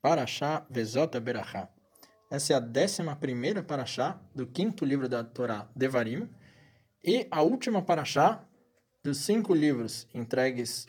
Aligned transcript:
Parashá 0.00 0.66
Vezota 0.70 1.20
Berachá. 1.20 1.68
Essa 2.30 2.52
é 2.52 2.56
a 2.56 2.60
décima 2.60 3.16
primeira 3.16 3.62
Parashá 3.62 4.20
do 4.34 4.46
quinto 4.46 4.84
livro 4.84 5.08
da 5.08 5.22
Torá, 5.22 5.68
Devarim, 5.74 6.28
e 7.04 7.26
a 7.30 7.42
última 7.42 7.82
Parashá 7.82 8.44
dos 9.02 9.18
cinco 9.18 9.54
livros 9.54 10.08
entregues 10.12 10.86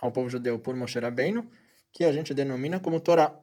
ao 0.00 0.10
povo 0.10 0.28
judeu 0.28 0.58
por 0.58 0.74
Moshe 0.74 0.98
Rabbeinu, 0.98 1.48
que 1.92 2.04
a 2.04 2.12
gente 2.12 2.34
denomina 2.34 2.80
como 2.80 3.00
Torá. 3.00 3.38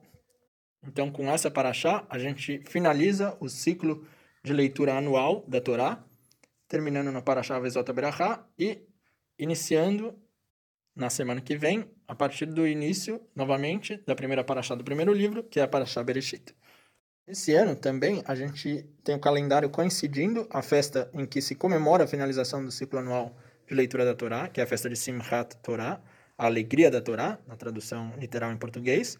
Então, 0.82 1.10
com 1.10 1.30
essa 1.30 1.50
Parashá, 1.50 2.06
a 2.08 2.18
gente 2.18 2.62
finaliza 2.66 3.36
o 3.40 3.48
ciclo 3.48 4.06
de 4.44 4.52
leitura 4.52 4.96
anual 4.96 5.44
da 5.48 5.60
Torá, 5.60 6.04
terminando 6.68 7.10
na 7.10 7.22
Parashá 7.22 7.58
Vezota 7.58 7.92
Berachá 7.92 8.46
e 8.58 8.86
iniciando 9.38 10.18
na 10.94 11.08
semana 11.08 11.40
que 11.40 11.56
vem, 11.56 11.90
a 12.08 12.14
partir 12.14 12.46
do 12.46 12.66
início, 12.66 13.20
novamente, 13.36 14.02
da 14.06 14.14
primeira 14.14 14.42
Parashá 14.42 14.74
do 14.74 14.82
primeiro 14.82 15.12
livro, 15.12 15.44
que 15.44 15.60
é 15.60 15.62
a 15.62 15.68
Parashá 15.68 16.02
Bereshit. 16.02 16.54
Esse 17.26 17.52
ano 17.54 17.76
também 17.76 18.22
a 18.26 18.34
gente 18.34 18.88
tem 19.04 19.14
o 19.14 19.20
calendário 19.20 19.68
coincidindo 19.68 20.48
a 20.50 20.62
festa 20.62 21.10
em 21.12 21.26
que 21.26 21.42
se 21.42 21.54
comemora 21.54 22.04
a 22.04 22.06
finalização 22.06 22.64
do 22.64 22.70
ciclo 22.70 22.98
anual 22.98 23.36
de 23.66 23.74
leitura 23.74 24.06
da 24.06 24.14
Torá, 24.14 24.48
que 24.48 24.60
é 24.60 24.64
a 24.64 24.66
festa 24.66 24.88
de 24.88 24.96
Simchat 24.96 25.54
Torá, 25.58 26.00
a 26.38 26.46
alegria 26.46 26.90
da 26.90 27.02
Torá, 27.02 27.38
na 27.46 27.54
tradução 27.54 28.14
literal 28.18 28.50
em 28.50 28.56
português, 28.56 29.18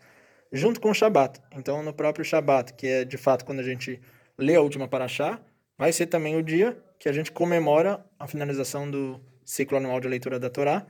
junto 0.50 0.80
com 0.80 0.90
o 0.90 0.94
Shabat. 0.94 1.38
Então, 1.52 1.82
no 1.82 1.92
próprio 1.92 2.24
Shabat, 2.24 2.72
que 2.72 2.86
é 2.86 3.04
de 3.04 3.18
fato 3.18 3.44
quando 3.44 3.60
a 3.60 3.62
gente 3.62 4.00
lê 4.38 4.54
a 4.54 4.62
última 4.62 4.88
Parashá, 4.88 5.38
vai 5.76 5.92
ser 5.92 6.06
também 6.06 6.34
o 6.36 6.42
dia 6.42 6.82
que 6.98 7.10
a 7.10 7.12
gente 7.12 7.30
comemora 7.30 8.02
a 8.18 8.26
finalização 8.26 8.90
do 8.90 9.20
ciclo 9.44 9.76
anual 9.76 10.00
de 10.00 10.08
leitura 10.08 10.38
da 10.38 10.48
Torá. 10.48 10.86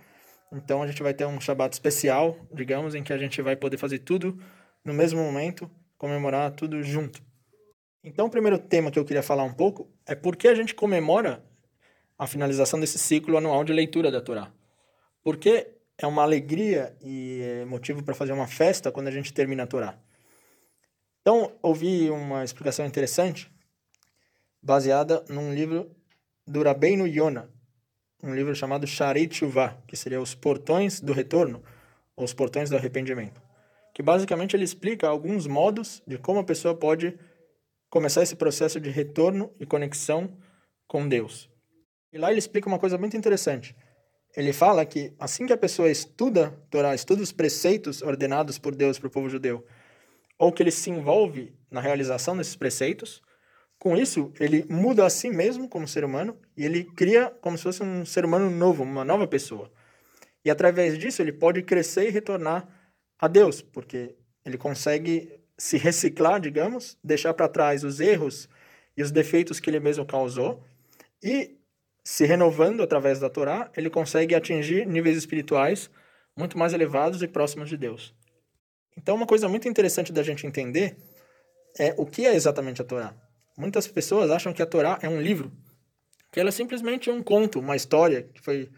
Então, 0.52 0.82
a 0.82 0.86
gente 0.86 1.02
vai 1.02 1.12
ter 1.12 1.26
um 1.26 1.40
Shabat 1.40 1.74
especial, 1.74 2.36
digamos, 2.52 2.94
em 2.94 3.02
que 3.02 3.12
a 3.12 3.18
gente 3.18 3.42
vai 3.42 3.54
poder 3.54 3.76
fazer 3.76 3.98
tudo 4.00 4.38
no 4.84 4.94
mesmo 4.94 5.22
momento, 5.22 5.70
comemorar 5.96 6.50
tudo 6.52 6.82
junto. 6.82 7.22
Então, 8.02 8.26
o 8.26 8.30
primeiro 8.30 8.58
tema 8.58 8.90
que 8.90 8.98
eu 8.98 9.04
queria 9.04 9.22
falar 9.22 9.44
um 9.44 9.52
pouco 9.52 9.90
é 10.06 10.14
por 10.14 10.36
que 10.36 10.48
a 10.48 10.54
gente 10.54 10.74
comemora 10.74 11.44
a 12.18 12.26
finalização 12.26 12.80
desse 12.80 12.98
ciclo 12.98 13.36
anual 13.36 13.62
de 13.62 13.72
leitura 13.72 14.10
da 14.10 14.20
Torá. 14.20 14.52
Porque 15.22 15.74
é 15.98 16.06
uma 16.06 16.22
alegria 16.22 16.96
e 17.02 17.64
motivo 17.66 18.02
para 18.02 18.14
fazer 18.14 18.32
uma 18.32 18.46
festa 18.46 18.90
quando 18.90 19.08
a 19.08 19.10
gente 19.10 19.32
termina 19.32 19.64
a 19.64 19.66
Torá. 19.66 19.98
Então, 21.20 21.52
ouvi 21.60 22.08
uma 22.08 22.42
explicação 22.42 22.86
interessante, 22.86 23.52
baseada 24.62 25.22
num 25.28 25.52
livro 25.52 25.94
do 26.46 26.62
Rabbeinu 26.62 27.06
Yonah, 27.06 27.48
um 28.22 28.34
livro 28.34 28.54
chamado 28.54 28.86
Sharit 28.86 29.34
Shuvah, 29.34 29.76
que 29.86 29.96
seria 29.96 30.20
Os 30.20 30.34
Portões 30.34 31.00
do 31.00 31.12
Retorno, 31.12 31.62
ou 32.16 32.24
Os 32.24 32.34
Portões 32.34 32.68
do 32.68 32.76
Arrependimento 32.76 33.48
que 33.98 34.02
basicamente 34.02 34.54
ele 34.54 34.62
explica 34.62 35.08
alguns 35.08 35.48
modos 35.48 36.00
de 36.06 36.16
como 36.18 36.38
a 36.38 36.44
pessoa 36.44 36.72
pode 36.72 37.18
começar 37.90 38.22
esse 38.22 38.36
processo 38.36 38.78
de 38.78 38.90
retorno 38.90 39.52
e 39.58 39.66
conexão 39.66 40.38
com 40.86 41.08
Deus. 41.08 41.50
E 42.12 42.16
lá 42.16 42.30
ele 42.30 42.38
explica 42.38 42.68
uma 42.68 42.78
coisa 42.78 42.96
muito 42.96 43.16
interessante. 43.16 43.74
Ele 44.36 44.52
fala 44.52 44.86
que 44.86 45.12
assim 45.18 45.48
que 45.48 45.52
a 45.52 45.58
pessoa 45.58 45.90
estuda 45.90 46.56
Torá, 46.70 46.94
estuda 46.94 47.24
os 47.24 47.32
preceitos 47.32 48.00
ordenados 48.00 48.56
por 48.56 48.72
Deus 48.72 49.00
para 49.00 49.08
o 49.08 49.10
povo 49.10 49.28
judeu, 49.28 49.66
ou 50.38 50.52
que 50.52 50.62
ele 50.62 50.70
se 50.70 50.90
envolve 50.90 51.52
na 51.68 51.80
realização 51.80 52.36
desses 52.36 52.54
preceitos, 52.54 53.20
com 53.78 53.96
isso 53.96 54.32
ele 54.40 54.64
muda 54.68 55.06
a 55.06 55.10
si 55.10 55.30
mesmo 55.30 55.68
como 55.68 55.86
ser 55.86 56.04
humano 56.04 56.36
e 56.56 56.64
ele 56.64 56.84
cria 56.84 57.30
como 57.40 57.56
se 57.56 57.64
fosse 57.64 57.82
um 57.82 58.04
ser 58.04 58.24
humano 58.24 58.50
novo, 58.50 58.82
uma 58.82 59.04
nova 59.04 59.26
pessoa. 59.26 59.70
E 60.44 60.50
através 60.50 60.98
disso 60.98 61.22
ele 61.22 61.32
pode 61.32 61.62
crescer 61.62 62.08
e 62.08 62.10
retornar 62.10 62.68
a 63.18 63.28
Deus, 63.28 63.62
porque 63.62 64.16
ele 64.44 64.56
consegue 64.56 65.40
se 65.56 65.76
reciclar, 65.76 66.40
digamos, 66.40 66.96
deixar 67.02 67.34
para 67.34 67.48
trás 67.48 67.84
os 67.84 68.00
erros 68.00 68.48
e 68.96 69.02
os 69.02 69.10
defeitos 69.10 69.60
que 69.60 69.70
ele 69.70 69.80
mesmo 69.80 70.06
causou 70.06 70.62
e 71.22 71.58
se 72.04 72.24
renovando 72.24 72.82
através 72.82 73.20
da 73.20 73.28
Torá, 73.28 73.70
ele 73.76 73.90
consegue 73.90 74.34
atingir 74.34 74.86
níveis 74.86 75.16
espirituais 75.16 75.90
muito 76.36 76.56
mais 76.56 76.72
elevados 76.72 77.20
e 77.22 77.28
próximos 77.28 77.68
de 77.68 77.76
Deus. 77.76 78.14
Então, 78.96 79.14
uma 79.14 79.26
coisa 79.26 79.48
muito 79.48 79.68
interessante 79.68 80.12
da 80.12 80.22
gente 80.22 80.46
entender 80.46 80.96
é 81.78 81.94
o 81.98 82.06
que 82.06 82.24
é 82.24 82.34
exatamente 82.34 82.80
a 82.80 82.84
Torá. 82.84 83.14
Muitas 83.58 83.88
pessoas 83.88 84.30
acham 84.30 84.52
que 84.52 84.62
a 84.62 84.66
Torá 84.66 85.00
é 85.02 85.08
um 85.08 85.20
livro, 85.20 85.50
que 86.30 86.38
ela 86.38 86.50
é 86.50 86.52
simplesmente 86.52 87.10
um 87.10 87.20
conto, 87.20 87.58
uma 87.58 87.74
história 87.74 88.22
que 88.22 88.40
foi 88.40 88.70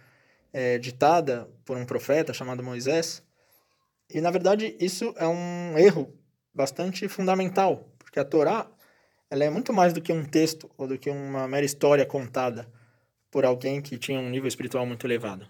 é, 0.54 0.78
ditada 0.78 1.46
por 1.66 1.76
um 1.76 1.84
profeta 1.84 2.32
chamado 2.32 2.62
Moisés, 2.62 3.22
e, 4.08 4.22
na 4.22 4.30
verdade, 4.30 4.74
isso 4.80 5.12
é 5.18 5.28
um 5.28 5.76
erro 5.76 6.10
bastante 6.54 7.06
fundamental, 7.08 7.92
porque 7.98 8.18
a 8.18 8.24
Torá 8.24 8.66
ela 9.30 9.44
é 9.44 9.50
muito 9.50 9.70
mais 9.70 9.92
do 9.92 10.00
que 10.00 10.14
um 10.14 10.24
texto 10.24 10.70
ou 10.78 10.88
do 10.88 10.96
que 10.96 11.10
uma 11.10 11.46
mera 11.46 11.66
história 11.66 12.06
contada 12.06 12.66
por 13.30 13.44
alguém 13.44 13.82
que 13.82 13.98
tinha 13.98 14.18
um 14.18 14.30
nível 14.30 14.48
espiritual 14.48 14.86
muito 14.86 15.06
elevado. 15.06 15.46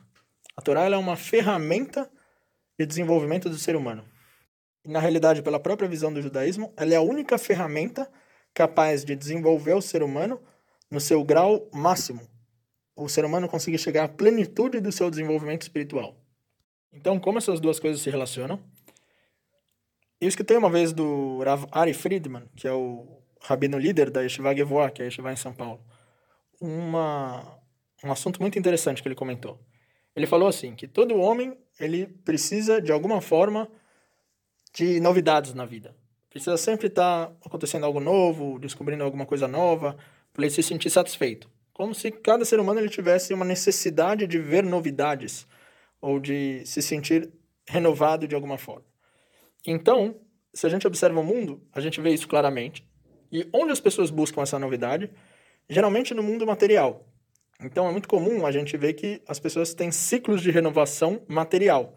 A 0.56 0.60
Torá 0.60 0.90
é 0.90 0.96
uma 0.96 1.16
ferramenta 1.16 2.10
de 2.76 2.84
desenvolvimento 2.84 3.48
do 3.48 3.56
ser 3.56 3.76
humano. 3.76 4.04
E, 4.84 4.90
na 4.90 4.98
realidade, 4.98 5.40
pela 5.40 5.60
própria 5.60 5.88
visão 5.88 6.12
do 6.12 6.20
judaísmo, 6.20 6.74
ela 6.76 6.94
é 6.94 6.96
a 6.96 7.00
única 7.00 7.38
ferramenta 7.38 8.10
capaz 8.54 9.04
de 9.04 9.14
desenvolver 9.14 9.74
o 9.74 9.82
ser 9.82 10.02
humano 10.02 10.40
no 10.90 11.00
seu 11.00 11.22
grau 11.24 11.68
máximo. 11.72 12.28
O 12.96 13.08
ser 13.08 13.24
humano 13.24 13.48
conseguir 13.48 13.78
chegar 13.78 14.04
à 14.04 14.08
plenitude 14.08 14.80
do 14.80 14.92
seu 14.92 15.10
desenvolvimento 15.10 15.62
espiritual. 15.62 16.16
Então, 16.92 17.18
como 17.18 17.38
essas 17.38 17.60
duas 17.60 17.78
coisas 17.78 18.02
se 18.02 18.10
relacionam? 18.10 18.60
Eu 20.20 20.28
escutei 20.28 20.56
uma 20.56 20.68
vez 20.68 20.92
do 20.92 21.42
Rav 21.42 21.64
Ari 21.70 21.94
Friedman, 21.94 22.44
que 22.56 22.68
é 22.68 22.72
o 22.72 23.22
rabino 23.40 23.78
líder 23.78 24.10
da 24.10 24.20
Yeshiva 24.20 24.54
Gevoa, 24.54 24.90
que 24.90 25.00
é 25.00 25.04
a 25.04 25.06
Yeshiva 25.06 25.32
em 25.32 25.36
São 25.36 25.52
Paulo, 25.52 25.80
uma, 26.60 27.58
um 28.04 28.12
assunto 28.12 28.40
muito 28.40 28.58
interessante 28.58 29.00
que 29.00 29.08
ele 29.08 29.14
comentou. 29.14 29.58
Ele 30.14 30.26
falou 30.26 30.48
assim, 30.48 30.74
que 30.74 30.86
todo 30.86 31.16
homem 31.16 31.56
ele 31.78 32.06
precisa, 32.06 32.82
de 32.82 32.92
alguma 32.92 33.20
forma, 33.20 33.70
de 34.74 35.00
novidades 35.00 35.54
na 35.54 35.64
vida. 35.64 35.96
Precisa 36.30 36.56
sempre 36.56 36.86
estar 36.86 37.26
tá 37.26 37.32
acontecendo 37.44 37.84
algo 37.84 37.98
novo, 38.00 38.58
descobrindo 38.58 39.02
alguma 39.02 39.26
coisa 39.26 39.48
nova, 39.48 39.96
para 40.32 40.44
ele 40.44 40.54
se 40.54 40.62
sentir 40.62 40.88
satisfeito. 40.88 41.50
Como 41.72 41.94
se 41.94 42.10
cada 42.10 42.44
ser 42.44 42.60
humano 42.60 42.80
ele 42.80 42.88
tivesse 42.88 43.34
uma 43.34 43.44
necessidade 43.44 44.26
de 44.26 44.38
ver 44.38 44.62
novidades, 44.62 45.46
ou 46.00 46.18
de 46.20 46.64
se 46.64 46.80
sentir 46.80 47.30
renovado 47.68 48.26
de 48.26 48.34
alguma 48.34 48.56
forma. 48.56 48.84
Então, 49.66 50.16
se 50.54 50.66
a 50.66 50.70
gente 50.70 50.86
observa 50.86 51.20
o 51.20 51.24
mundo, 51.24 51.62
a 51.72 51.80
gente 51.80 52.00
vê 52.00 52.10
isso 52.10 52.26
claramente. 52.26 52.86
E 53.30 53.48
onde 53.52 53.72
as 53.72 53.80
pessoas 53.80 54.10
buscam 54.10 54.42
essa 54.42 54.58
novidade? 54.58 55.10
Geralmente 55.68 56.14
no 56.14 56.22
mundo 56.22 56.46
material. 56.46 57.06
Então 57.62 57.88
é 57.88 57.92
muito 57.92 58.08
comum 58.08 58.46
a 58.46 58.50
gente 58.50 58.76
ver 58.76 58.94
que 58.94 59.22
as 59.28 59.38
pessoas 59.38 59.74
têm 59.74 59.90
ciclos 59.90 60.42
de 60.42 60.50
renovação 60.50 61.22
material. 61.28 61.94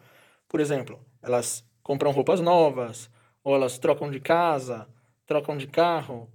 Por 0.48 0.60
exemplo, 0.60 1.00
elas 1.22 1.64
compram 1.82 2.12
roupas 2.12 2.42
novas, 2.42 3.10
ou 3.44 3.56
elas 3.56 3.78
trocam 3.78 4.10
de 4.10 4.20
casa, 4.20 4.88
trocam 5.26 5.58
de 5.58 5.68
carro, 5.68 6.32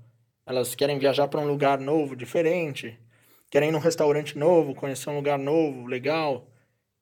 elas 0.46 0.74
querem 0.74 0.98
viajar 0.98 1.28
para 1.28 1.41
um 1.41 1.46
lugar 1.46 1.78
novo, 1.78 2.16
diferente, 2.16 2.98
querem 3.50 3.70
ir 3.70 3.72
num 3.72 3.78
restaurante 3.78 4.36
novo, 4.36 4.74
conhecer 4.74 5.10
um 5.10 5.16
lugar 5.16 5.38
novo, 5.38 5.86
legal. 5.86 6.48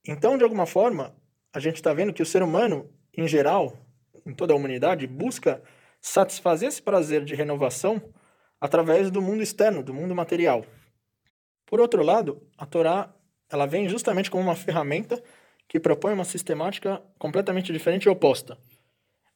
Então, 0.06 0.36
de 0.36 0.44
alguma 0.44 0.66
forma, 0.66 1.14
a 1.52 1.58
gente 1.58 1.76
está 1.76 1.92
vendo 1.92 2.12
que 2.12 2.22
o 2.22 2.26
ser 2.26 2.42
humano, 2.42 2.90
em 3.16 3.26
geral, 3.26 3.76
em 4.24 4.34
toda 4.34 4.52
a 4.52 4.56
humanidade, 4.56 5.06
busca 5.06 5.62
satisfazer 6.00 6.68
esse 6.68 6.82
prazer 6.82 7.24
de 7.24 7.34
renovação 7.34 8.02
através 8.60 9.10
do 9.10 9.20
mundo 9.20 9.42
externo, 9.42 9.82
do 9.82 9.94
mundo 9.94 10.14
material. 10.14 10.64
Por 11.66 11.80
outro 11.80 12.02
lado, 12.02 12.42
a 12.56 12.64
Torá 12.64 13.12
ela 13.50 13.66
vem 13.66 13.88
justamente 13.88 14.30
como 14.30 14.42
uma 14.42 14.56
ferramenta 14.56 15.22
que 15.68 15.80
propõe 15.80 16.12
uma 16.12 16.24
sistemática 16.24 17.02
completamente 17.18 17.72
diferente 17.72 18.04
e 18.04 18.08
oposta. 18.08 18.58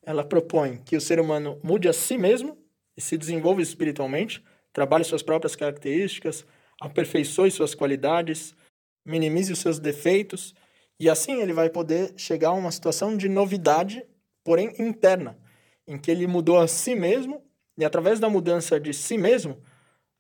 Ela 0.02 0.24
propõe 0.24 0.78
que 0.78 0.96
o 0.96 1.00
ser 1.00 1.20
humano 1.20 1.58
mude 1.62 1.88
a 1.88 1.92
si 1.92 2.16
mesmo 2.16 2.56
e 2.96 3.00
se 3.00 3.16
desenvolva 3.18 3.62
espiritualmente, 3.62 4.42
trabalhe 4.72 5.04
suas 5.04 5.22
próprias 5.22 5.54
características, 5.54 6.46
aperfeiçoe 6.80 7.50
suas 7.50 7.74
qualidades, 7.74 8.54
minimize 9.04 9.52
os 9.52 9.58
seus 9.58 9.78
defeitos, 9.78 10.54
e 10.98 11.08
assim 11.08 11.40
ele 11.40 11.52
vai 11.52 11.70
poder 11.70 12.14
chegar 12.16 12.50
a 12.50 12.54
uma 12.54 12.70
situação 12.70 13.16
de 13.16 13.28
novidade, 13.28 14.04
porém 14.44 14.74
interna, 14.78 15.38
em 15.86 15.98
que 15.98 16.10
ele 16.10 16.26
mudou 16.26 16.58
a 16.58 16.68
si 16.68 16.94
mesmo, 16.94 17.42
e 17.76 17.84
através 17.84 18.20
da 18.20 18.28
mudança 18.28 18.78
de 18.78 18.92
si 18.92 19.16
mesmo, 19.16 19.62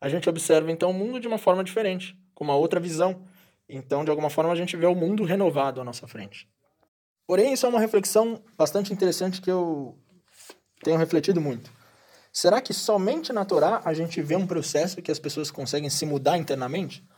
a 0.00 0.08
gente 0.08 0.28
observa 0.28 0.72
então 0.72 0.90
o 0.90 0.94
mundo 0.94 1.20
de 1.20 1.28
uma 1.28 1.38
forma 1.38 1.62
diferente, 1.62 2.16
com 2.34 2.44
uma 2.44 2.56
outra 2.56 2.80
visão. 2.80 3.26
Então, 3.68 4.04
de 4.04 4.10
alguma 4.10 4.30
forma, 4.30 4.50
a 4.50 4.56
gente 4.56 4.76
vê 4.76 4.86
o 4.86 4.94
mundo 4.94 5.24
renovado 5.24 5.80
à 5.80 5.84
nossa 5.84 6.08
frente. 6.08 6.48
Porém, 7.30 7.52
isso 7.52 7.64
é 7.64 7.68
uma 7.68 7.78
reflexão 7.78 8.42
bastante 8.58 8.92
interessante 8.92 9.40
que 9.40 9.48
eu 9.48 9.96
tenho 10.82 10.98
refletido 10.98 11.40
muito. 11.40 11.70
Será 12.32 12.60
que 12.60 12.74
somente 12.74 13.32
na 13.32 13.44
Torá 13.44 13.80
a 13.84 13.94
gente 13.94 14.20
vê 14.20 14.34
um 14.34 14.48
processo 14.48 15.00
que 15.00 15.12
as 15.12 15.18
pessoas 15.20 15.48
conseguem 15.48 15.88
se 15.88 16.04
mudar 16.04 16.36
internamente? 16.38 17.08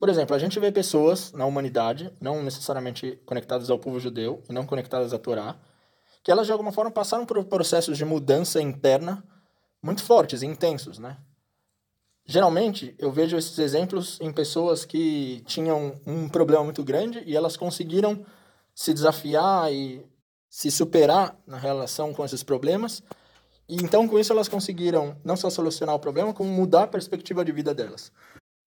Por 0.00 0.08
exemplo, 0.08 0.34
a 0.34 0.38
gente 0.38 0.58
vê 0.58 0.72
pessoas 0.72 1.30
na 1.32 1.44
humanidade, 1.44 2.10
não 2.18 2.42
necessariamente 2.42 3.20
conectadas 3.26 3.68
ao 3.68 3.78
povo 3.78 4.00
judeu 4.00 4.42
e 4.48 4.52
não 4.54 4.64
conectadas 4.64 5.12
à 5.12 5.18
Torá, 5.18 5.58
que 6.24 6.32
elas 6.32 6.46
de 6.46 6.52
alguma 6.52 6.72
forma 6.72 6.90
passaram 6.90 7.26
por 7.26 7.44
processos 7.44 7.98
de 7.98 8.06
mudança 8.06 8.62
interna 8.62 9.22
muito 9.82 10.02
fortes 10.02 10.40
e 10.40 10.46
intensos, 10.46 10.98
né? 10.98 11.18
Geralmente, 12.24 12.94
eu 12.98 13.12
vejo 13.12 13.36
esses 13.36 13.58
exemplos 13.58 14.18
em 14.22 14.32
pessoas 14.32 14.86
que 14.86 15.42
tinham 15.44 16.00
um 16.06 16.30
problema 16.30 16.64
muito 16.64 16.82
grande 16.82 17.22
e 17.26 17.36
elas 17.36 17.58
conseguiram 17.58 18.24
se 18.78 18.94
desafiar 18.94 19.72
e 19.72 20.06
se 20.48 20.70
superar 20.70 21.36
na 21.44 21.58
relação 21.58 22.14
com 22.14 22.24
esses 22.24 22.44
problemas. 22.44 23.02
E 23.68 23.74
então, 23.74 24.06
com 24.06 24.16
isso, 24.20 24.32
elas 24.32 24.46
conseguiram 24.46 25.16
não 25.24 25.36
só 25.36 25.50
solucionar 25.50 25.96
o 25.96 25.98
problema, 25.98 26.32
como 26.32 26.48
mudar 26.48 26.84
a 26.84 26.86
perspectiva 26.86 27.44
de 27.44 27.50
vida 27.50 27.74
delas. 27.74 28.12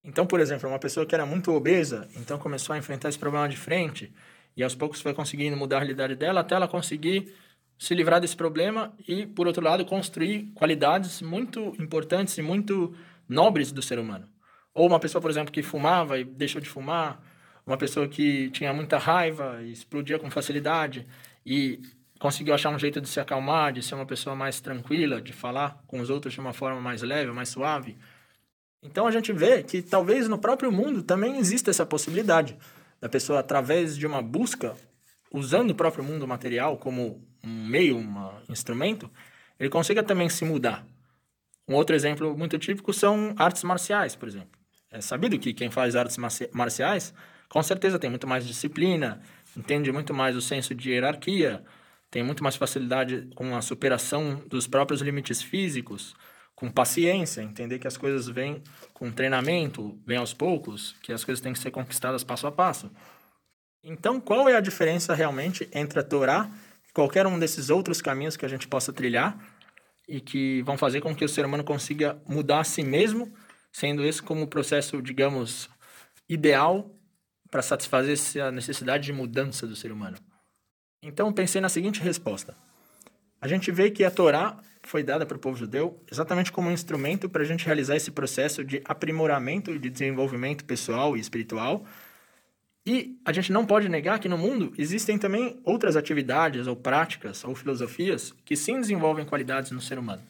Então, 0.03 0.27
por 0.27 0.41
exemplo, 0.41 0.67
uma 0.67 0.79
pessoa 0.79 1.05
que 1.05 1.15
era 1.15 1.25
muito 1.25 1.53
obesa, 1.53 2.09
então 2.17 2.37
começou 2.37 2.73
a 2.73 2.77
enfrentar 2.77 3.07
esse 3.07 3.17
problema 3.17 3.47
de 3.47 3.55
frente 3.55 4.13
e 4.57 4.61
aos 4.61 4.75
poucos 4.75 4.99
foi 4.99 5.13
conseguindo 5.13 5.55
mudar 5.55 5.77
a 5.77 5.79
realidade 5.79 6.15
dela 6.15 6.41
até 6.41 6.55
ela 6.55 6.67
conseguir 6.67 7.33
se 7.79 7.95
livrar 7.95 8.19
desse 8.19 8.35
problema 8.35 8.93
e, 9.07 9.25
por 9.25 9.47
outro 9.47 9.63
lado, 9.63 9.85
construir 9.85 10.51
qualidades 10.53 11.21
muito 11.21 11.73
importantes 11.79 12.37
e 12.37 12.41
muito 12.41 12.93
nobres 13.29 13.71
do 13.71 13.81
ser 13.81 13.97
humano. 13.97 14.27
Ou 14.73 14.87
uma 14.87 14.99
pessoa, 14.99 15.21
por 15.21 15.31
exemplo, 15.31 15.53
que 15.53 15.63
fumava 15.63 16.19
e 16.19 16.25
deixou 16.25 16.59
de 16.59 16.67
fumar, 16.67 17.30
uma 17.65 17.77
pessoa 17.77 18.07
que 18.07 18.49
tinha 18.51 18.73
muita 18.73 18.97
raiva 18.97 19.61
e 19.61 19.71
explodia 19.71 20.19
com 20.19 20.29
facilidade 20.29 21.07
e 21.45 21.79
conseguiu 22.19 22.53
achar 22.53 22.69
um 22.69 22.77
jeito 22.77 23.01
de 23.01 23.09
se 23.09 23.19
acalmar, 23.19 23.73
de 23.73 23.81
ser 23.81 23.95
uma 23.95 24.05
pessoa 24.05 24.35
mais 24.35 24.59
tranquila, 24.61 25.21
de 25.21 25.33
falar 25.33 25.81
com 25.87 25.99
os 25.99 26.09
outros 26.09 26.33
de 26.33 26.39
uma 26.39 26.53
forma 26.53 26.79
mais 26.79 27.01
leve, 27.01 27.31
mais 27.31 27.49
suave. 27.49 27.97
Então 28.83 29.07
a 29.07 29.11
gente 29.11 29.31
vê 29.31 29.63
que 29.63 29.81
talvez 29.81 30.27
no 30.27 30.37
próprio 30.37 30.71
mundo 30.71 31.03
também 31.03 31.37
exista 31.37 31.69
essa 31.69 31.85
possibilidade 31.85 32.57
da 32.99 33.09
pessoa, 33.09 33.39
através 33.39 33.97
de 33.97 34.05
uma 34.05 34.21
busca, 34.21 34.75
usando 35.31 35.71
o 35.71 35.75
próprio 35.75 36.03
mundo 36.03 36.27
material 36.27 36.77
como 36.77 37.21
um 37.43 37.65
meio, 37.67 37.97
um 37.97 38.31
instrumento, 38.49 39.09
ele 39.59 39.69
consiga 39.69 40.03
também 40.03 40.29
se 40.29 40.45
mudar. 40.45 40.85
Um 41.67 41.73
outro 41.73 41.95
exemplo 41.95 42.37
muito 42.37 42.57
típico 42.59 42.93
são 42.93 43.33
artes 43.37 43.63
marciais, 43.63 44.15
por 44.15 44.27
exemplo. 44.27 44.59
É 44.91 44.99
sabido 45.01 45.39
que 45.39 45.53
quem 45.53 45.71
faz 45.71 45.95
artes 45.95 46.17
marciais, 46.51 47.13
com 47.51 47.61
certeza 47.61 47.99
tem 47.99 48.09
muito 48.09 48.25
mais 48.25 48.47
disciplina, 48.47 49.21
entende 49.57 49.91
muito 49.91 50.13
mais 50.13 50.37
o 50.37 50.41
senso 50.41 50.73
de 50.73 50.91
hierarquia, 50.91 51.61
tem 52.09 52.23
muito 52.23 52.41
mais 52.41 52.55
facilidade 52.55 53.29
com 53.35 53.53
a 53.53 53.61
superação 53.61 54.41
dos 54.47 54.67
próprios 54.67 55.01
limites 55.01 55.41
físicos, 55.41 56.15
com 56.55 56.71
paciência, 56.71 57.41
entender 57.41 57.77
que 57.77 57.87
as 57.87 57.97
coisas 57.97 58.29
vêm 58.29 58.63
com 58.93 59.11
treinamento, 59.11 59.99
vêm 60.07 60.17
aos 60.17 60.33
poucos, 60.33 60.95
que 61.03 61.11
as 61.11 61.25
coisas 61.25 61.41
têm 61.41 61.51
que 61.51 61.59
ser 61.59 61.71
conquistadas 61.71 62.23
passo 62.23 62.47
a 62.47 62.53
passo. 62.53 62.89
Então, 63.83 64.21
qual 64.21 64.47
é 64.47 64.55
a 64.55 64.61
diferença 64.61 65.13
realmente 65.13 65.69
entre 65.73 65.99
a 65.99 66.03
Torá 66.03 66.49
e 66.87 66.93
qualquer 66.93 67.27
um 67.27 67.37
desses 67.37 67.69
outros 67.69 68.01
caminhos 68.01 68.37
que 68.37 68.45
a 68.45 68.49
gente 68.49 68.65
possa 68.65 68.93
trilhar 68.93 69.37
e 70.07 70.21
que 70.21 70.61
vão 70.61 70.77
fazer 70.77 71.01
com 71.01 71.13
que 71.13 71.25
o 71.25 71.29
ser 71.29 71.45
humano 71.45 71.65
consiga 71.65 72.17
mudar 72.25 72.61
a 72.61 72.63
si 72.63 72.81
mesmo, 72.81 73.29
sendo 73.73 74.05
esse 74.05 74.23
como 74.23 74.43
o 74.43 74.47
processo, 74.47 75.01
digamos, 75.01 75.69
ideal 76.29 76.97
para 77.51 77.61
satisfazer 77.61 78.13
essa 78.13 78.49
necessidade 78.51 79.03
de 79.03 79.13
mudança 79.13 79.67
do 79.67 79.75
ser 79.75 79.91
humano? 79.91 80.17
Então, 81.03 81.31
pensei 81.33 81.59
na 81.59 81.69
seguinte 81.69 81.99
resposta. 81.99 82.55
A 83.41 83.47
gente 83.47 83.71
vê 83.71 83.91
que 83.91 84.05
a 84.05 84.11
Torá 84.11 84.57
foi 84.83 85.03
dada 85.03 85.25
para 85.25 85.35
o 85.35 85.39
povo 85.39 85.57
judeu 85.57 85.99
exatamente 86.11 86.51
como 86.51 86.69
um 86.69 86.71
instrumento 86.71 87.29
para 87.29 87.41
a 87.41 87.45
gente 87.45 87.65
realizar 87.65 87.95
esse 87.95 88.11
processo 88.11 88.63
de 88.63 88.81
aprimoramento 88.85 89.71
e 89.71 89.79
de 89.79 89.89
desenvolvimento 89.89 90.63
pessoal 90.63 91.17
e 91.17 91.19
espiritual. 91.19 91.85
E 92.85 93.19
a 93.25 93.33
gente 93.33 93.51
não 93.51 93.65
pode 93.65 93.89
negar 93.89 94.19
que 94.19 94.29
no 94.29 94.37
mundo 94.37 94.73
existem 94.77 95.17
também 95.17 95.59
outras 95.63 95.95
atividades 95.95 96.67
ou 96.67 96.75
práticas 96.75 97.43
ou 97.43 97.53
filosofias 97.53 98.33
que 98.45 98.55
sim 98.55 98.79
desenvolvem 98.79 99.25
qualidades 99.25 99.71
no 99.71 99.81
ser 99.81 99.99
humano. 99.99 100.21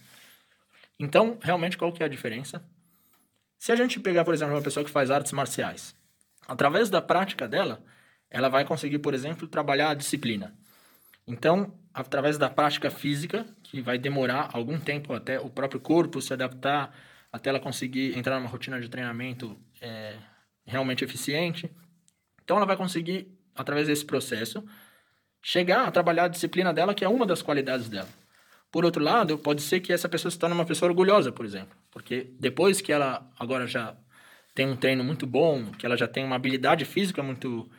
Então, 1.00 1.38
realmente, 1.42 1.78
qual 1.78 1.92
que 1.92 2.04
é 2.04 2.06
a 2.06 2.10
diferença? 2.10 2.64
Se 3.58 3.72
a 3.72 3.76
gente 3.76 4.00
pegar, 4.00 4.26
por 4.26 4.34
exemplo, 4.34 4.56
uma 4.56 4.62
pessoa 4.62 4.84
que 4.84 4.92
faz 4.92 5.12
artes 5.12 5.32
marciais, 5.32 5.96
através 6.52 6.90
da 6.90 7.02
prática 7.02 7.48
dela, 7.48 7.82
ela 8.30 8.50
vai 8.50 8.66
conseguir, 8.66 9.00
por 9.00 9.14
exemplo, 9.14 9.48
trabalhar 9.48 9.92
a 9.92 9.94
disciplina. 9.94 10.54
Então, 11.26 11.74
através 11.94 12.38
da 12.38 12.50
prática 12.50 12.92
física, 12.92 13.46
que 13.64 13.82
vai 13.82 13.98
demorar 13.98 14.50
algum 14.52 14.78
tempo 14.78 15.14
até 15.14 15.40
o 15.40 15.50
próprio 15.50 15.80
corpo 15.80 16.22
se 16.22 16.34
adaptar, 16.34 16.94
até 17.32 17.50
ela 17.50 17.60
conseguir 17.60 18.18
entrar 18.18 18.38
numa 18.38 18.50
rotina 18.50 18.82
de 18.82 18.90
treinamento 18.90 19.58
é, 19.80 20.18
realmente 20.66 21.06
eficiente. 21.06 21.72
Então, 22.44 22.58
ela 22.58 22.66
vai 22.66 22.76
conseguir, 22.76 23.32
através 23.56 23.88
desse 23.88 24.04
processo, 24.04 24.62
chegar 25.42 25.88
a 25.88 25.92
trabalhar 25.92 26.26
a 26.26 26.28
disciplina 26.28 26.74
dela, 26.74 26.94
que 26.94 27.06
é 27.06 27.08
uma 27.08 27.26
das 27.26 27.42
qualidades 27.42 27.88
dela. 27.88 28.10
Por 28.70 28.84
outro 28.84 29.02
lado, 29.02 29.38
pode 29.38 29.62
ser 29.62 29.80
que 29.80 29.94
essa 29.94 30.10
pessoa 30.10 30.30
se 30.30 30.38
torne 30.38 30.54
uma 30.54 30.66
pessoa 30.66 30.90
orgulhosa, 30.90 31.32
por 31.32 31.46
exemplo, 31.46 31.78
porque 31.92 32.30
depois 32.40 32.82
que 32.82 32.92
ela 32.92 33.26
agora 33.40 33.66
já 33.68 33.96
tem 34.54 34.68
um 34.68 34.76
treino 34.76 35.04
muito 35.04 35.26
bom, 35.26 35.72
que 35.72 35.86
ela 35.86 35.98
já 35.98 36.08
tem 36.08 36.24
uma 36.24 36.36
habilidade 36.36 36.86
física 36.86 37.24
muito 37.24 37.70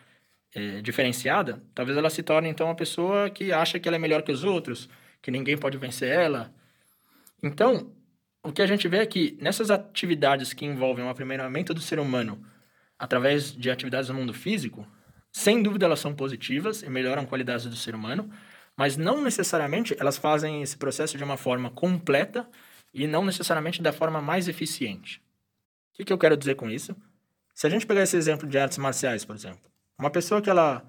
é, 0.54 0.80
diferenciada, 0.82 1.62
talvez 1.74 1.96
ela 1.96 2.10
se 2.10 2.22
torne 2.22 2.48
então 2.48 2.66
uma 2.66 2.76
pessoa 2.76 3.30
que 3.30 3.52
acha 3.52 3.78
que 3.78 3.88
ela 3.88 3.96
é 3.96 4.00
melhor 4.00 4.22
que 4.22 4.32
os 4.32 4.44
outros, 4.44 4.88
que 5.20 5.30
ninguém 5.30 5.56
pode 5.56 5.78
vencer 5.78 6.10
ela. 6.10 6.52
Então, 7.42 7.92
o 8.42 8.52
que 8.52 8.62
a 8.62 8.66
gente 8.66 8.88
vê 8.88 8.98
é 8.98 9.06
que 9.06 9.36
nessas 9.40 9.70
atividades 9.70 10.52
que 10.52 10.66
envolvem 10.66 11.04
o 11.04 11.08
aprimoramento 11.08 11.72
do 11.72 11.80
ser 11.80 11.98
humano 11.98 12.44
através 12.98 13.52
de 13.52 13.70
atividades 13.70 14.08
no 14.10 14.16
mundo 14.16 14.34
físico, 14.34 14.86
sem 15.32 15.62
dúvida 15.62 15.86
elas 15.86 16.00
são 16.00 16.14
positivas 16.14 16.82
e 16.82 16.90
melhoram 16.90 17.22
a 17.22 17.26
qualidade 17.26 17.68
do 17.68 17.76
ser 17.76 17.94
humano, 17.94 18.30
mas 18.76 18.96
não 18.96 19.22
necessariamente 19.22 19.96
elas 19.98 20.18
fazem 20.18 20.62
esse 20.62 20.76
processo 20.76 21.16
de 21.16 21.24
uma 21.24 21.36
forma 21.36 21.70
completa 21.70 22.48
e 22.92 23.06
não 23.06 23.24
necessariamente 23.24 23.82
da 23.82 23.92
forma 23.92 24.20
mais 24.20 24.48
eficiente. 24.48 25.22
O 25.92 25.96
que, 25.96 26.04
que 26.04 26.12
eu 26.12 26.18
quero 26.18 26.36
dizer 26.36 26.54
com 26.54 26.70
isso? 26.70 26.96
Se 27.54 27.66
a 27.66 27.70
gente 27.70 27.86
pegar 27.86 28.02
esse 28.02 28.16
exemplo 28.16 28.48
de 28.48 28.58
artes 28.58 28.78
marciais, 28.78 29.24
por 29.24 29.36
exemplo, 29.36 29.60
uma 29.98 30.10
pessoa 30.10 30.40
que 30.40 30.48
ela 30.48 30.82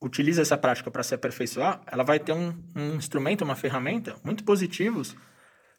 utiliza 0.00 0.42
essa 0.42 0.56
prática 0.56 0.90
para 0.90 1.02
se 1.02 1.14
aperfeiçoar, 1.14 1.82
ela 1.86 2.04
vai 2.04 2.20
ter 2.20 2.32
um, 2.32 2.54
um 2.74 2.94
instrumento, 2.94 3.42
uma 3.42 3.56
ferramenta 3.56 4.14
muito 4.22 4.44
positivos 4.44 5.16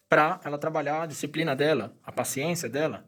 para 0.09 0.39
ela 0.43 0.57
trabalhar 0.57 1.03
a 1.03 1.05
disciplina 1.05 1.55
dela, 1.55 1.95
a 2.03 2.11
paciência 2.11 2.67
dela. 2.67 3.05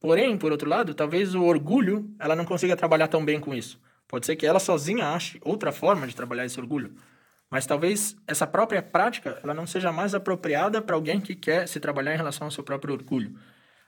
Porém, 0.00 0.36
por 0.36 0.50
outro 0.50 0.68
lado, 0.68 0.94
talvez 0.94 1.34
o 1.34 1.42
orgulho 1.42 2.10
ela 2.18 2.34
não 2.34 2.44
consiga 2.44 2.76
trabalhar 2.76 3.08
tão 3.08 3.24
bem 3.24 3.38
com 3.38 3.54
isso. 3.54 3.80
Pode 4.08 4.26
ser 4.26 4.36
que 4.36 4.46
ela 4.46 4.58
sozinha 4.58 5.08
ache 5.08 5.40
outra 5.44 5.72
forma 5.72 6.06
de 6.06 6.16
trabalhar 6.16 6.44
esse 6.44 6.58
orgulho, 6.58 6.94
mas 7.50 7.66
talvez 7.66 8.16
essa 8.26 8.46
própria 8.46 8.82
prática 8.82 9.38
ela 9.42 9.54
não 9.54 9.66
seja 9.66 9.92
mais 9.92 10.14
apropriada 10.14 10.80
para 10.80 10.96
alguém 10.96 11.20
que 11.20 11.34
quer 11.34 11.68
se 11.68 11.78
trabalhar 11.78 12.14
em 12.14 12.16
relação 12.16 12.46
ao 12.46 12.50
seu 12.50 12.64
próprio 12.64 12.94
orgulho. 12.94 13.38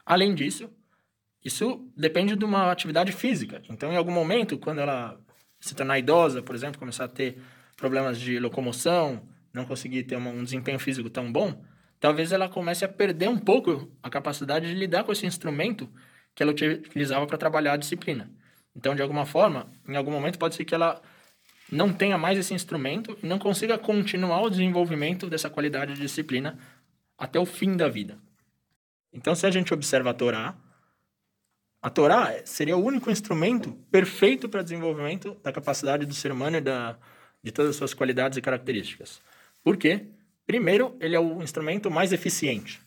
Além 0.04 0.34
disso, 0.34 0.70
isso 1.44 1.86
depende 1.96 2.34
de 2.34 2.44
uma 2.44 2.72
atividade 2.72 3.12
física. 3.12 3.62
Então, 3.68 3.92
em 3.92 3.96
algum 3.96 4.12
momento, 4.12 4.56
quando 4.58 4.80
ela 4.80 5.20
se 5.60 5.74
tornar 5.74 5.98
idosa, 5.98 6.42
por 6.42 6.54
exemplo, 6.54 6.78
começar 6.78 7.04
a 7.04 7.08
ter 7.08 7.38
problemas 7.76 8.18
de 8.18 8.38
locomoção, 8.38 9.28
não 9.52 9.64
conseguir 9.64 10.04
ter 10.04 10.16
um 10.16 10.42
desempenho 10.42 10.78
físico 10.78 11.10
tão 11.10 11.30
bom, 11.30 11.62
talvez 12.00 12.32
ela 12.32 12.48
comece 12.48 12.84
a 12.84 12.88
perder 12.88 13.28
um 13.28 13.38
pouco 13.38 13.90
a 14.02 14.08
capacidade 14.08 14.66
de 14.66 14.74
lidar 14.74 15.04
com 15.04 15.12
esse 15.12 15.26
instrumento 15.26 15.88
que 16.34 16.42
ela 16.42 16.52
utilizava 16.52 17.26
para 17.26 17.38
trabalhar 17.38 17.74
a 17.74 17.76
disciplina. 17.76 18.30
Então, 18.74 18.94
de 18.94 19.02
alguma 19.02 19.24
forma, 19.24 19.70
em 19.88 19.96
algum 19.96 20.10
momento 20.10 20.38
pode 20.38 20.54
ser 20.54 20.64
que 20.64 20.74
ela 20.74 21.00
não 21.70 21.92
tenha 21.92 22.18
mais 22.18 22.38
esse 22.38 22.52
instrumento 22.52 23.16
e 23.22 23.26
não 23.26 23.38
consiga 23.38 23.78
continuar 23.78 24.42
o 24.42 24.50
desenvolvimento 24.50 25.28
dessa 25.28 25.48
qualidade 25.48 25.94
de 25.94 26.00
disciplina 26.00 26.58
até 27.16 27.38
o 27.38 27.46
fim 27.46 27.76
da 27.76 27.88
vida. 27.88 28.18
Então, 29.12 29.34
se 29.34 29.46
a 29.46 29.50
gente 29.50 29.72
observa 29.72 30.10
a 30.10 30.14
Torá, 30.14 30.56
a 31.84 31.90
Torá 31.90 32.34
seria 32.46 32.78
o 32.78 32.82
único 32.82 33.10
instrumento 33.10 33.72
perfeito 33.90 34.48
para 34.48 34.62
desenvolvimento 34.62 35.36
da 35.42 35.52
capacidade 35.52 36.06
do 36.06 36.14
ser 36.14 36.32
humano 36.32 36.56
e 36.56 36.60
da, 36.62 36.96
de 37.42 37.52
todas 37.52 37.72
as 37.72 37.76
suas 37.76 37.92
qualidades 37.92 38.38
e 38.38 38.40
características. 38.40 39.20
Por 39.62 39.76
quê? 39.76 40.06
Primeiro, 40.46 40.96
ele 40.98 41.14
é 41.14 41.20
o 41.20 41.42
instrumento 41.42 41.90
mais 41.90 42.10
eficiente. 42.10 42.80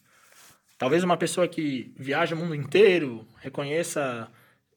Talvez 0.80 1.04
uma 1.04 1.16
pessoa 1.16 1.48
que 1.48 1.94
viaja 1.96 2.34
o 2.34 2.40
mundo 2.40 2.56
inteiro, 2.56 3.24
reconheça 3.40 4.32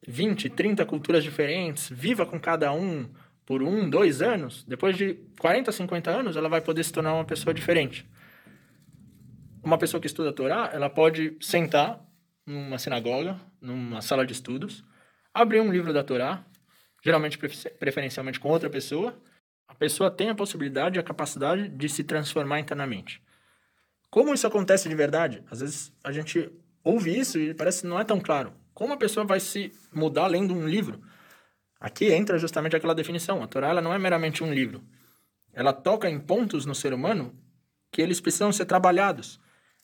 20, 0.06 0.50
30 0.50 0.84
culturas 0.84 1.24
diferentes, 1.24 1.88
viva 1.88 2.26
com 2.26 2.38
cada 2.38 2.70
um 2.74 3.08
por 3.46 3.62
um, 3.62 3.88
dois 3.88 4.20
anos, 4.20 4.66
depois 4.68 4.98
de 4.98 5.14
40, 5.38 5.72
50 5.72 6.10
anos, 6.10 6.36
ela 6.36 6.50
vai 6.50 6.60
poder 6.60 6.84
se 6.84 6.92
tornar 6.92 7.14
uma 7.14 7.24
pessoa 7.24 7.54
diferente. 7.54 8.06
Uma 9.64 9.78
pessoa 9.78 9.98
que 9.98 10.06
estuda 10.06 10.28
a 10.28 10.34
Torá, 10.34 10.68
ela 10.74 10.90
pode 10.90 11.38
sentar 11.40 12.09
numa 12.46 12.78
sinagoga, 12.78 13.40
numa 13.60 14.00
sala 14.00 14.26
de 14.26 14.32
estudos, 14.32 14.84
abrir 15.32 15.60
um 15.60 15.70
livro 15.70 15.92
da 15.92 16.02
Torá, 16.02 16.44
geralmente 17.02 17.38
preferencialmente 17.38 18.40
com 18.40 18.48
outra 18.48 18.68
pessoa, 18.68 19.16
a 19.68 19.74
pessoa 19.74 20.10
tem 20.10 20.30
a 20.30 20.34
possibilidade 20.34 20.98
e 20.98 21.00
a 21.00 21.02
capacidade 21.02 21.68
de 21.68 21.88
se 21.88 22.02
transformar 22.02 22.60
internamente. 22.60 23.22
Como 24.10 24.34
isso 24.34 24.46
acontece 24.46 24.88
de 24.88 24.94
verdade? 24.94 25.44
Às 25.50 25.60
vezes 25.60 25.92
a 26.02 26.10
gente 26.10 26.50
ouve 26.82 27.16
isso 27.16 27.38
e 27.38 27.54
parece 27.54 27.82
que 27.82 27.86
não 27.86 28.00
é 28.00 28.04
tão 28.04 28.20
claro. 28.20 28.52
Como 28.74 28.92
a 28.92 28.96
pessoa 28.96 29.24
vai 29.24 29.38
se 29.38 29.72
mudar 29.92 30.26
lendo 30.26 30.52
um 30.52 30.66
livro? 30.66 31.00
Aqui 31.78 32.12
entra 32.12 32.38
justamente 32.38 32.74
aquela 32.74 32.94
definição. 32.94 33.42
A 33.42 33.46
Torá 33.46 33.68
ela 33.68 33.80
não 33.80 33.94
é 33.94 33.98
meramente 33.98 34.42
um 34.42 34.52
livro. 34.52 34.82
ela 35.52 35.72
toca 35.72 36.08
em 36.08 36.18
pontos 36.18 36.66
no 36.66 36.74
ser 36.74 36.92
humano 36.92 37.34
que 37.92 38.02
eles 38.02 38.20
precisam 38.20 38.52
ser 38.52 38.66
trabalhados. 38.66 39.40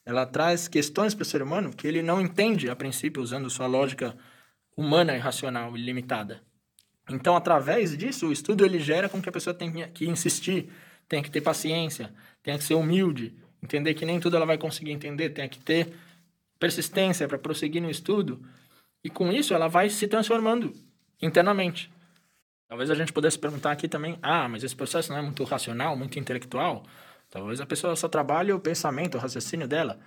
Ela 0.06 0.24
traz 0.24 0.68
questões 0.68 1.14
para 1.14 1.22
o 1.22 1.26
ser 1.26 1.42
humano 1.42 1.74
que 1.74 1.86
ele 1.86 2.00
não 2.00 2.20
entende 2.20 2.70
a 2.70 2.76
princípio 2.76 3.20
usando 3.20 3.50
sua 3.50 3.66
lógica 3.66 4.16
humana 4.76 5.16
e 5.16 5.18
racional 5.18 5.74
limitada. 5.74 6.40
Então, 7.10 7.34
através 7.36 7.96
disso, 7.98 8.28
o 8.28 8.32
estudo 8.32 8.64
ele 8.64 8.78
gera 8.78 9.08
com 9.08 9.20
que 9.20 9.28
a 9.28 9.32
pessoa 9.32 9.52
tenha 9.52 9.88
que 9.88 10.06
insistir, 10.06 10.70
tenha 11.08 11.22
que 11.22 11.30
ter 11.30 11.40
paciência, 11.40 12.12
tenha 12.40 12.56
que 12.56 12.62
ser 12.62 12.74
humilde, 12.74 13.34
entender 13.60 13.94
que 13.94 14.06
nem 14.06 14.20
tudo 14.20 14.36
ela 14.36 14.46
vai 14.46 14.56
conseguir 14.56 14.92
entender, 14.92 15.30
tenha 15.30 15.48
que 15.48 15.58
ter 15.58 15.92
persistência 16.58 17.26
para 17.26 17.38
prosseguir 17.38 17.82
no 17.82 17.90
estudo. 17.90 18.40
E 19.02 19.10
com 19.10 19.32
isso, 19.32 19.54
ela 19.54 19.68
vai 19.68 19.90
se 19.90 20.06
transformando 20.06 20.72
internamente. 21.20 21.90
Talvez 22.68 22.90
a 22.90 22.94
gente 22.94 23.12
pudesse 23.12 23.38
perguntar 23.38 23.72
aqui 23.72 23.88
também: 23.88 24.18
ah, 24.22 24.48
mas 24.48 24.62
esse 24.62 24.74
processo 24.74 25.10
não 25.12 25.18
é 25.18 25.22
muito 25.22 25.42
racional, 25.44 25.96
muito 25.96 26.18
intelectual? 26.18 26.84
Talvez 27.36 27.60
a 27.60 27.66
pessoa 27.66 27.94
só 27.94 28.08
trabalhe 28.08 28.50
o 28.50 28.58
pensamento, 28.58 29.18
o 29.18 29.20
raciocínio 29.20 29.68
dela. 29.68 29.98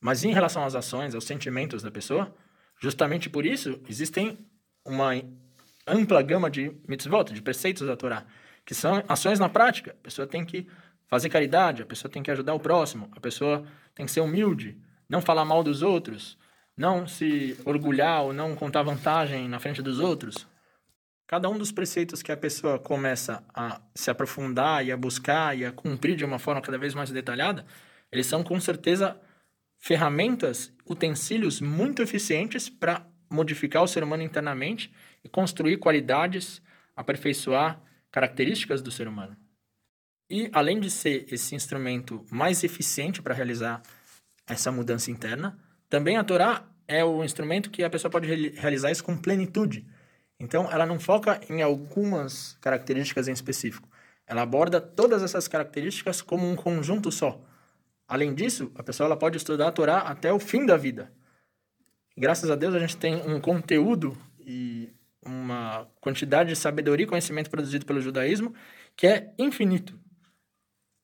Mas 0.00 0.24
em 0.24 0.32
relação 0.32 0.64
às 0.64 0.74
ações, 0.74 1.14
aos 1.14 1.22
sentimentos 1.22 1.80
da 1.80 1.92
pessoa, 1.92 2.34
justamente 2.80 3.30
por 3.30 3.46
isso 3.46 3.80
existem 3.88 4.36
uma 4.84 5.12
ampla 5.86 6.20
gama 6.22 6.50
de 6.50 6.76
mitzvot, 6.88 7.32
de 7.32 7.40
preceitos 7.40 7.86
da 7.86 7.96
Torá, 7.96 8.26
que 8.66 8.74
são 8.74 9.00
ações 9.08 9.38
na 9.38 9.48
prática. 9.48 9.92
A 9.92 10.02
pessoa 10.02 10.26
tem 10.26 10.44
que 10.44 10.66
fazer 11.06 11.28
caridade, 11.28 11.82
a 11.82 11.86
pessoa 11.86 12.10
tem 12.10 12.20
que 12.20 12.32
ajudar 12.32 12.52
o 12.52 12.58
próximo, 12.58 13.08
a 13.14 13.20
pessoa 13.20 13.64
tem 13.94 14.04
que 14.04 14.10
ser 14.10 14.20
humilde, 14.20 14.76
não 15.08 15.20
falar 15.20 15.44
mal 15.44 15.62
dos 15.62 15.82
outros, 15.82 16.36
não 16.76 17.06
se 17.06 17.56
orgulhar 17.64 18.24
ou 18.24 18.32
não 18.32 18.56
contar 18.56 18.82
vantagem 18.82 19.48
na 19.48 19.60
frente 19.60 19.80
dos 19.80 20.00
outros. 20.00 20.48
Cada 21.26 21.48
um 21.48 21.56
dos 21.56 21.72
preceitos 21.72 22.22
que 22.22 22.30
a 22.30 22.36
pessoa 22.36 22.78
começa 22.78 23.42
a 23.54 23.80
se 23.94 24.10
aprofundar 24.10 24.84
e 24.84 24.92
a 24.92 24.96
buscar 24.96 25.56
e 25.56 25.64
a 25.64 25.72
cumprir 25.72 26.16
de 26.16 26.24
uma 26.24 26.38
forma 26.38 26.60
cada 26.60 26.76
vez 26.78 26.94
mais 26.94 27.10
detalhada, 27.10 27.64
eles 28.10 28.26
são 28.26 28.42
com 28.44 28.60
certeza 28.60 29.18
ferramentas, 29.78 30.72
utensílios 30.86 31.60
muito 31.60 32.02
eficientes 32.02 32.68
para 32.68 33.06
modificar 33.30 33.82
o 33.82 33.88
ser 33.88 34.04
humano 34.04 34.22
internamente 34.22 34.92
e 35.24 35.28
construir 35.28 35.78
qualidades, 35.78 36.62
aperfeiçoar 36.94 37.80
características 38.10 38.82
do 38.82 38.90
ser 38.90 39.08
humano. 39.08 39.36
E, 40.30 40.50
além 40.52 40.78
de 40.78 40.90
ser 40.90 41.26
esse 41.32 41.54
instrumento 41.54 42.24
mais 42.30 42.62
eficiente 42.62 43.20
para 43.20 43.34
realizar 43.34 43.82
essa 44.46 44.70
mudança 44.70 45.10
interna, 45.10 45.58
também 45.88 46.16
a 46.16 46.24
Torá 46.24 46.64
é 46.86 47.04
o 47.04 47.24
instrumento 47.24 47.70
que 47.70 47.82
a 47.82 47.90
pessoa 47.90 48.10
pode 48.10 48.26
realizar 48.26 48.90
isso 48.90 49.04
com 49.04 49.16
plenitude. 49.16 49.86
Então, 50.42 50.68
ela 50.72 50.84
não 50.84 50.98
foca 50.98 51.40
em 51.48 51.62
algumas 51.62 52.58
características 52.60 53.28
em 53.28 53.32
específico. 53.32 53.88
Ela 54.26 54.42
aborda 54.42 54.80
todas 54.80 55.22
essas 55.22 55.46
características 55.46 56.20
como 56.20 56.50
um 56.50 56.56
conjunto 56.56 57.12
só. 57.12 57.40
Além 58.08 58.34
disso, 58.34 58.72
a 58.74 58.82
pessoa 58.82 59.06
ela 59.06 59.16
pode 59.16 59.36
estudar 59.36 59.68
a 59.68 59.72
Torá 59.72 59.98
até 59.98 60.32
o 60.32 60.40
fim 60.40 60.66
da 60.66 60.76
vida. 60.76 61.12
Graças 62.18 62.50
a 62.50 62.56
Deus, 62.56 62.74
a 62.74 62.80
gente 62.80 62.96
tem 62.96 63.14
um 63.14 63.40
conteúdo 63.40 64.18
e 64.40 64.92
uma 65.24 65.88
quantidade 66.00 66.48
de 66.48 66.56
sabedoria 66.56 67.04
e 67.04 67.08
conhecimento 67.08 67.48
produzido 67.48 67.86
pelo 67.86 68.00
judaísmo 68.00 68.52
que 68.96 69.06
é 69.06 69.32
infinito. 69.38 69.96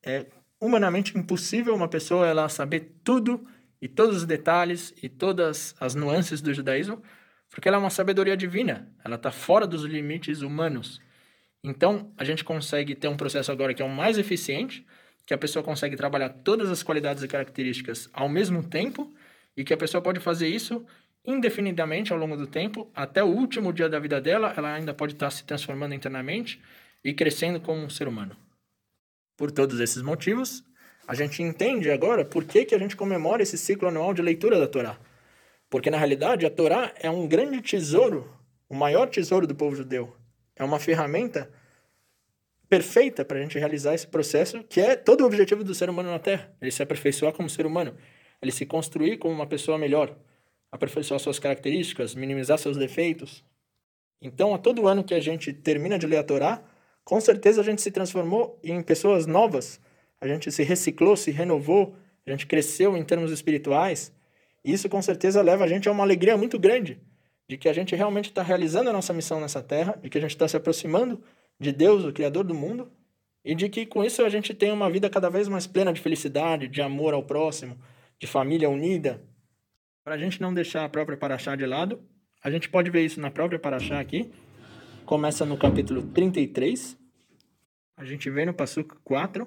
É 0.05 0.27
humanamente 0.61 1.17
impossível 1.17 1.77
uma 1.77 1.87
pessoa 1.87 2.27
ela 2.27 2.49
saber 2.49 2.97
tudo 3.05 3.47
e 3.81 3.87
todos 3.87 4.17
os 4.17 4.25
detalhes 4.25 4.93
e 5.01 5.09
todas 5.09 5.77
as 5.79 5.95
nuances 5.95 6.41
do 6.41 6.53
judaísmo, 6.53 7.01
porque 7.59 7.67
ela 7.67 7.77
é 7.77 7.81
uma 7.81 7.91
sabedoria 7.91 8.37
divina, 8.37 8.89
ela 9.05 9.17
está 9.17 9.33
fora 9.33 9.67
dos 9.67 9.83
limites 9.83 10.43
humanos. 10.43 11.01
Então, 11.61 12.13
a 12.17 12.23
gente 12.23 12.45
consegue 12.45 12.95
ter 12.95 13.09
um 13.09 13.17
processo 13.17 13.51
agora 13.51 13.75
que 13.75 13.83
é 13.83 13.85
o 13.85 13.89
mais 13.89 14.17
eficiente, 14.17 14.87
que 15.27 15.35
a 15.35 15.39
pessoa 15.39 15.61
consegue 15.61 15.97
trabalhar 15.97 16.29
todas 16.29 16.71
as 16.71 16.85
qualidades 16.85 17.21
e 17.25 17.27
características 17.27 18.09
ao 18.13 18.29
mesmo 18.29 18.63
tempo 18.63 19.13
e 19.57 19.65
que 19.65 19.75
a 19.75 19.77
pessoa 19.77 20.01
pode 20.01 20.21
fazer 20.21 20.47
isso 20.47 20.87
indefinidamente 21.27 22.13
ao 22.13 22.19
longo 22.21 22.37
do 22.37 22.47
tempo, 22.47 22.89
até 22.95 23.25
o 23.25 23.27
último 23.27 23.73
dia 23.73 23.89
da 23.89 23.99
vida 23.99 24.21
dela, 24.21 24.55
ela 24.57 24.73
ainda 24.73 24.95
pode 24.95 25.15
estar 25.15 25.29
se 25.31 25.43
transformando 25.43 25.97
internamente 25.97 26.63
e 27.03 27.13
crescendo 27.13 27.61
como 27.61 27.83
um 27.83 27.91
ser 27.91 28.07
humano. 28.07 28.37
Por 29.37 29.51
todos 29.51 29.81
esses 29.81 30.01
motivos, 30.01 30.63
a 31.09 31.15
gente 31.17 31.43
entende 31.43 31.91
agora 31.91 32.25
por 32.25 32.45
que, 32.45 32.65
que 32.65 32.75
a 32.77 32.79
gente 32.79 32.95
comemora 32.95 33.43
esse 33.43 33.59
ciclo 33.59 33.89
anual 33.89 34.15
de 34.15 34.23
leitura 34.23 34.61
da 34.61 34.69
Torá. 34.69 34.97
Porque, 35.71 35.91
na 35.91 35.99
realidade, 35.99 36.47
a 36.47 36.51
Torá 36.51 36.93
é 37.01 37.11
um 37.11 37.27
grande 37.27 37.61
tesouro, 37.61 38.33
o 38.69 38.75
maior 38.75 39.09
tesouro 39.09 39.47
do 39.47 39.55
povo 39.55 39.77
judeu. 39.77 40.17
É 40.57 40.65
uma 40.65 40.79
ferramenta 40.79 41.51
perfeita 42.69 43.25
para 43.25 43.39
a 43.39 43.43
gente 43.43 43.59
realizar 43.59 43.95
esse 43.95 44.07
processo, 44.07 44.63
que 44.65 44.81
é 44.81 44.97
todo 44.97 45.23
o 45.23 45.27
objetivo 45.27 45.65
do 45.65 45.75
ser 45.75 45.89
humano 45.89 46.11
na 46.11 46.19
Terra. 46.19 46.55
Ele 46.61 46.71
se 46.71 46.83
aperfeiçoar 46.83 47.33
como 47.33 47.49
ser 47.49 47.65
humano, 47.65 47.97
ele 48.43 48.53
se 48.53 48.67
construir 48.67 49.19
como 49.19 49.35
uma 49.35 49.47
pessoa 49.47 49.79
melhor, 49.79 50.17
aperfeiçoar 50.71 51.19
suas 51.19 51.39
características, 51.39 52.15
minimizar 52.15 52.59
seus 52.59 52.77
defeitos. 52.77 53.45
Então, 54.21 54.55
a 54.55 54.59
todo 54.59 54.87
ano 54.87 55.05
que 55.05 55.15
a 55.15 55.21
gente 55.21 55.53
termina 55.53 55.99
de 55.99 56.07
ler 56.07 56.19
a 56.19 56.25
Torá, 56.25 56.63
com 57.05 57.21
certeza 57.21 57.61
a 57.61 57.65
gente 57.65 57.81
se 57.81 57.91
transformou 57.91 58.59
em 58.63 58.83
pessoas 58.83 59.27
novas, 59.27 59.81
a 60.21 60.27
gente 60.27 60.51
se 60.53 60.63
reciclou, 60.63 61.17
se 61.17 61.31
renovou, 61.31 61.97
a 62.27 62.31
gente 62.31 62.47
cresceu 62.47 62.97
em 62.97 63.03
termos 63.03 63.33
espirituais. 63.33 64.13
Isso 64.65 64.89
com 64.89 65.01
certeza 65.01 65.43
leva 65.43 65.65
a 65.65 65.69
gente 65.69 65.89
a 65.89 65.93
uma 65.93 66.03
alegria 66.03 66.37
muito 66.37 66.59
grande 66.59 67.01
de 67.49 67.57
que 67.57 67.69
a 67.69 67.73
gente 67.73 67.97
realmente 67.97 68.29
está 68.29 68.43
realizando 68.43 68.91
a 68.91 68.93
nossa 68.93 69.13
missão 69.13 69.41
nessa 69.41 69.63
terra, 69.63 69.99
de 70.03 70.11
que 70.11 70.19
a 70.19 70.21
gente 70.21 70.33
está 70.33 70.47
se 70.47 70.57
aproximando 70.57 71.23
de 71.59 71.73
Deus, 71.73 72.05
o 72.05 72.13
Criador 72.13 72.45
do 72.45 72.55
mundo, 72.55 72.93
e 73.45 73.55
de 73.55 73.69
que 73.69 73.87
com 73.87 74.05
isso 74.05 74.23
a 74.23 74.29
gente 74.29 74.53
tem 74.53 74.71
uma 74.71 74.91
vida 74.91 75.09
cada 75.09 75.31
vez 75.31 75.49
mais 75.49 75.67
plena 75.67 75.93
de 75.93 76.01
felicidade, 76.01 76.69
de 76.69 76.83
amor 76.83 77.15
ao 77.15 77.23
próximo, 77.23 77.79
de 78.21 78.27
família 78.27 78.69
unida, 78.69 79.23
para 80.05 80.15
a 80.15 80.19
gente 80.19 80.41
não 80.41 80.53
deixar 80.53 80.85
a 80.85 80.89
própria 80.89 81.17
Paraxá 81.17 81.57
de 81.57 81.65
lado, 81.65 82.03
a 82.43 82.51
gente 82.51 82.69
pode 82.69 82.91
ver 82.91 83.05
isso 83.05 83.21
na 83.21 83.31
própria 83.31 83.59
Paraxá 83.59 83.99
aqui. 84.01 84.33
Começa 85.05 85.45
no 85.45 85.57
capítulo 85.57 86.03
33. 86.03 86.97
A 87.97 88.05
gente 88.05 88.31
vê 88.31 88.47
no 88.47 88.55
Passuco 88.55 88.97
4, 89.05 89.47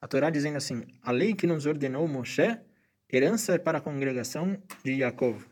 a 0.00 0.06
Torá 0.06 0.30
dizendo 0.30 0.56
assim: 0.58 0.84
A 1.02 1.10
lei 1.10 1.34
que 1.34 1.46
nos 1.46 1.64
ordenou 1.66 2.06
Moshe, 2.06 2.56
herança 3.10 3.54
é 3.54 3.58
para 3.58 3.78
a 3.78 3.80
congregação 3.80 4.60
de 4.84 4.92
Yaakov. 4.92 5.44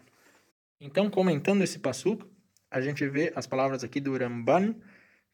Então, 0.80 1.08
comentando 1.08 1.62
esse 1.62 1.78
Passuco, 1.78 2.28
a 2.70 2.80
gente 2.80 3.06
vê 3.08 3.32
as 3.36 3.46
palavras 3.46 3.84
aqui 3.84 4.00
do 4.00 4.16
Ramban, 4.16 4.74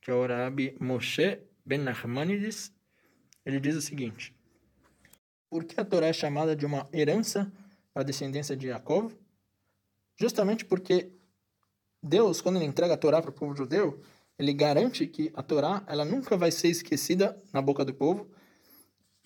que 0.00 0.10
é 0.10 0.14
o 0.14 0.26
Rabi 0.26 0.76
Moshe 0.80 1.40
Ben 1.64 1.78
Nachmanides. 1.78 2.72
Ele 3.44 3.58
diz 3.58 3.76
o 3.76 3.82
seguinte: 3.82 4.34
Por 5.48 5.64
que 5.64 5.80
a 5.80 5.84
Torá 5.84 6.06
é 6.08 6.12
chamada 6.12 6.54
de 6.54 6.66
uma 6.66 6.88
herança 6.92 7.50
para 7.92 8.02
a 8.02 8.04
descendência 8.04 8.56
de 8.56 8.68
Jacob, 8.68 9.12
justamente 10.18 10.64
porque 10.64 11.12
Deus, 12.02 12.40
quando 12.40 12.56
ele 12.56 12.64
entrega 12.64 12.94
a 12.94 12.96
Torá 12.96 13.20
para 13.20 13.30
o 13.30 13.34
povo 13.34 13.56
judeu, 13.56 14.00
ele 14.38 14.54
garante 14.54 15.06
que 15.06 15.30
a 15.34 15.42
Torá 15.42 15.84
ela 15.86 16.04
nunca 16.04 16.36
vai 16.36 16.50
ser 16.50 16.68
esquecida 16.68 17.42
na 17.52 17.60
boca 17.60 17.84
do 17.84 17.92
povo 17.92 18.30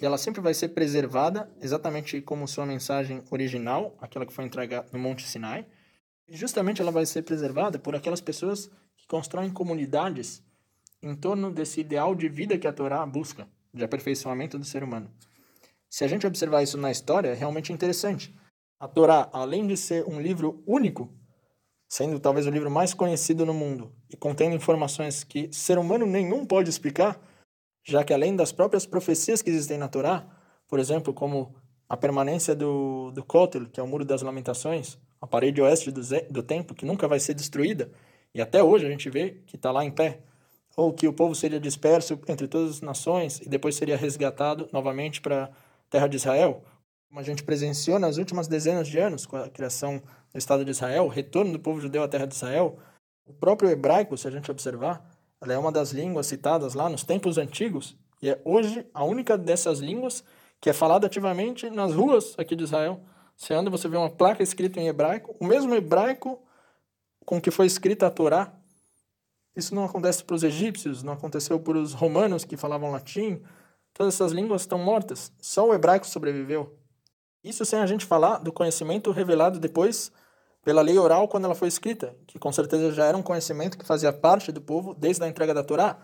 ela 0.01 0.19
sempre 0.19 0.41
vai 0.41 0.55
ser 0.55 0.71
preservada, 0.71 1.51
exatamente 1.61 2.21
como 2.21 2.49
sua 2.49 2.67
mensagem 2.67 3.23
original, 3.31 3.97
aquela 4.01 4.27
que 4.27 4.33
foi 4.33 4.45
entregue 4.45 4.83
no 4.93 4.99
Monte 4.99 5.27
Sinai. 5.27 5.67
E 6.29 6.37
justamente 6.37 6.81
ela 6.81 6.91
vai 6.91 7.07
ser 7.07 7.23
preservada 7.23 7.79
por 7.79 7.95
aquelas 7.95 8.21
pessoas 8.21 8.71
que 8.97 9.07
constroem 9.07 9.51
comunidades 9.51 10.43
em 11.03 11.15
torno 11.15 11.53
desse 11.53 11.81
ideal 11.81 12.15
de 12.15 12.29
vida 12.29 12.59
que 12.59 12.67
a 12.67 12.73
Torá 12.73 13.05
busca, 13.05 13.47
de 13.73 13.85
aperfeiçoamento 13.85 14.59
do 14.59 14.65
ser 14.65 14.83
humano. 14.83 15.13
Se 15.89 16.03
a 16.03 16.09
gente 16.09 16.27
observar 16.27 16.63
isso 16.63 16.79
na 16.79 16.91
história, 16.91 17.29
é 17.29 17.35
realmente 17.35 17.73
interessante. 17.73 18.35
A 18.81 18.89
Torá, 18.89 19.29
além 19.33 19.67
de 19.67 19.77
ser 19.77 20.05
um 20.09 20.21
livro 20.21 20.63
único, 20.67 21.13
sendo 21.89 22.19
talvez 22.19 22.47
o 22.47 22.51
livro 22.51 22.71
mais 22.71 22.93
conhecido 22.93 23.47
no 23.47 23.55
mundo 23.55 23.95
e 24.11 24.17
contendo 24.17 24.57
informações 24.57 25.23
que 25.23 25.49
ser 25.53 25.79
humano 25.79 26.07
nenhum 26.07 26.45
pode 26.45 26.69
explicar, 26.69 27.21
já 27.85 28.03
que 28.03 28.13
além 28.13 28.35
das 28.35 28.51
próprias 28.51 28.87
profecias 28.87 29.43
que 29.43 29.51
existem 29.51 29.79
na 29.79 29.89
Torá, 29.89 30.27
por 30.67 30.79
exemplo, 30.79 31.13
como 31.13 31.55
a 31.89 31.97
permanência 31.97 32.55
do, 32.55 33.11
do 33.13 33.23
Kotel, 33.23 33.67
que 33.67 33.79
é 33.79 33.83
o 33.83 33.87
Muro 33.87 34.05
das 34.05 34.23
Lamentações, 34.23 34.99
a 35.21 35.27
parede 35.27 35.61
oeste 35.61 35.91
do, 35.91 36.01
do 36.31 36.43
templo, 36.43 36.75
que 36.75 36.87
nunca 36.87 37.07
vai 37.07 37.21
ser 37.21 37.35
destruída, 37.35 37.91
e 38.35 38.41
até 38.41 38.63
hoje 38.63 38.87
a 38.87 38.91
gente 38.91 39.09
vê 39.11 39.43
que 39.47 39.57
está 39.57 39.71
lá 39.71 39.85
em 39.85 39.91
pé, 39.91 40.21
ou 40.77 40.93
que 40.93 41.07
o 41.07 41.13
povo 41.13 41.35
seria 41.35 41.61
disperso 41.61 42.19
entre 42.27 42.49
todas 42.49 42.71
as 42.71 42.81
nações 42.81 43.41
e 43.41 43.49
depois 43.49 43.77
seria 43.77 43.97
resgatado 43.97 44.69
novamente 44.73 45.21
para 45.21 45.45
a 45.45 45.51
terra 45.89 46.09
de 46.09 46.17
Israel, 46.17 46.65
como 47.09 47.21
a 47.21 47.23
gente 47.23 47.45
presenciou 47.45 47.99
nas 47.99 48.17
últimas 48.17 48.49
dezenas 48.49 48.89
de 48.89 48.99
anos 48.99 49.25
com 49.25 49.37
a 49.37 49.49
criação 49.49 50.03
do 50.33 50.39
Estado 50.39 50.65
de 50.65 50.73
Israel, 50.73 51.05
o 51.05 51.09
retorno 51.09 51.53
do 51.53 51.61
povo 51.61 51.81
judeu 51.81 52.03
à 52.03 52.09
terra 52.09 52.27
de 52.27 52.35
Israel, 52.35 52.77
o 53.25 53.33
próprio 53.33 53.71
hebraico, 53.71 54.17
se 54.19 54.27
a 54.27 54.31
gente 54.31 54.51
observar, 54.51 55.09
ela 55.45 55.55
é 55.55 55.59
uma 55.59 55.73
das 55.73 55.93
línguas 55.93 56.27
citadas 56.27 56.75
lá 56.75 56.89
nos 56.89 57.05
tempos 57.05 57.39
antigos 57.39 57.97
e 58.23 58.31
é 58.31 58.41
hoje 58.45 58.87
a 58.95 59.05
única 59.05 59.37
dessas 59.37 59.79
línguas 59.79 60.25
que 60.61 60.71
é 60.71 60.73
falada 60.73 61.07
ativamente 61.07 61.69
nas 61.69 61.93
ruas 61.93 62.35
aqui 62.39 62.57
de 62.57 62.65
Israel. 62.65 63.03
Você 63.37 63.53
anda, 63.53 63.69
você 63.69 63.87
vê 63.87 63.97
uma 63.97 64.09
placa 64.09 64.43
escrita 64.43 64.81
em 64.81 64.89
hebraico, 64.89 65.37
o 65.39 65.45
mesmo 65.45 65.75
hebraico 65.75 66.43
com 67.25 67.41
que 67.41 67.51
foi 67.51 67.67
escrita 67.67 68.07
a 68.07 68.11
Torá. 68.11 68.53
Isso 69.55 69.75
não 69.75 69.85
acontece 69.85 70.25
para 70.25 70.35
os 70.35 70.43
egípcios, 70.43 71.03
não 71.03 71.13
aconteceu 71.13 71.61
para 71.61 71.79
os 71.79 71.93
romanos 71.93 72.45
que 72.45 72.57
falavam 72.57 72.91
latim, 72.91 73.43
todas 73.93 74.15
essas 74.15 74.33
línguas 74.33 74.63
estão 74.63 74.79
mortas. 74.79 75.33
Só 75.41 75.69
o 75.69 75.75
hebraico 75.75 76.07
sobreviveu. 76.07 76.79
Isso 77.43 77.65
sem 77.65 77.79
a 77.79 77.87
gente 77.87 78.07
falar 78.07 78.39
do 78.39 78.53
conhecimento 78.53 79.11
revelado 79.11 79.61
depois 79.61 80.11
pela 80.65 80.81
lei 80.81 80.99
oral 80.99 81.29
quando 81.29 81.45
ela 81.45 81.55
foi 81.55 81.69
escrita, 81.69 82.17
que 82.27 82.39
com 82.39 82.51
certeza 82.51 82.91
já 82.91 83.05
era 83.05 83.17
um 83.17 83.23
conhecimento 83.23 83.77
que 83.77 83.85
fazia 83.85 84.13
parte 84.13 84.51
do 84.51 84.61
povo 84.61 84.95
desde 84.95 85.23
a 85.23 85.29
entrega 85.29 85.53
da 85.53 85.63
Torá. 85.63 85.99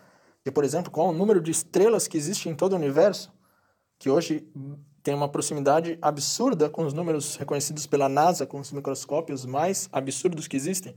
E, 0.44 0.50
por 0.50 0.64
exemplo, 0.64 0.90
qual 0.90 1.08
o 1.08 1.12
número 1.12 1.40
de 1.40 1.50
estrelas 1.50 2.06
que 2.06 2.16
existe 2.16 2.48
em 2.48 2.54
todo 2.54 2.74
o 2.74 2.76
universo, 2.76 3.32
que 3.98 4.10
hoje 4.10 4.46
tem 5.02 5.14
uma 5.14 5.28
proximidade 5.28 5.98
absurda 6.02 6.68
com 6.68 6.84
os 6.84 6.92
números 6.92 7.36
reconhecidos 7.36 7.86
pela 7.86 8.08
NASA, 8.08 8.46
com 8.46 8.60
os 8.60 8.70
microscópios 8.70 9.46
mais 9.46 9.88
absurdos 9.92 10.46
que 10.46 10.56
existem, 10.56 10.94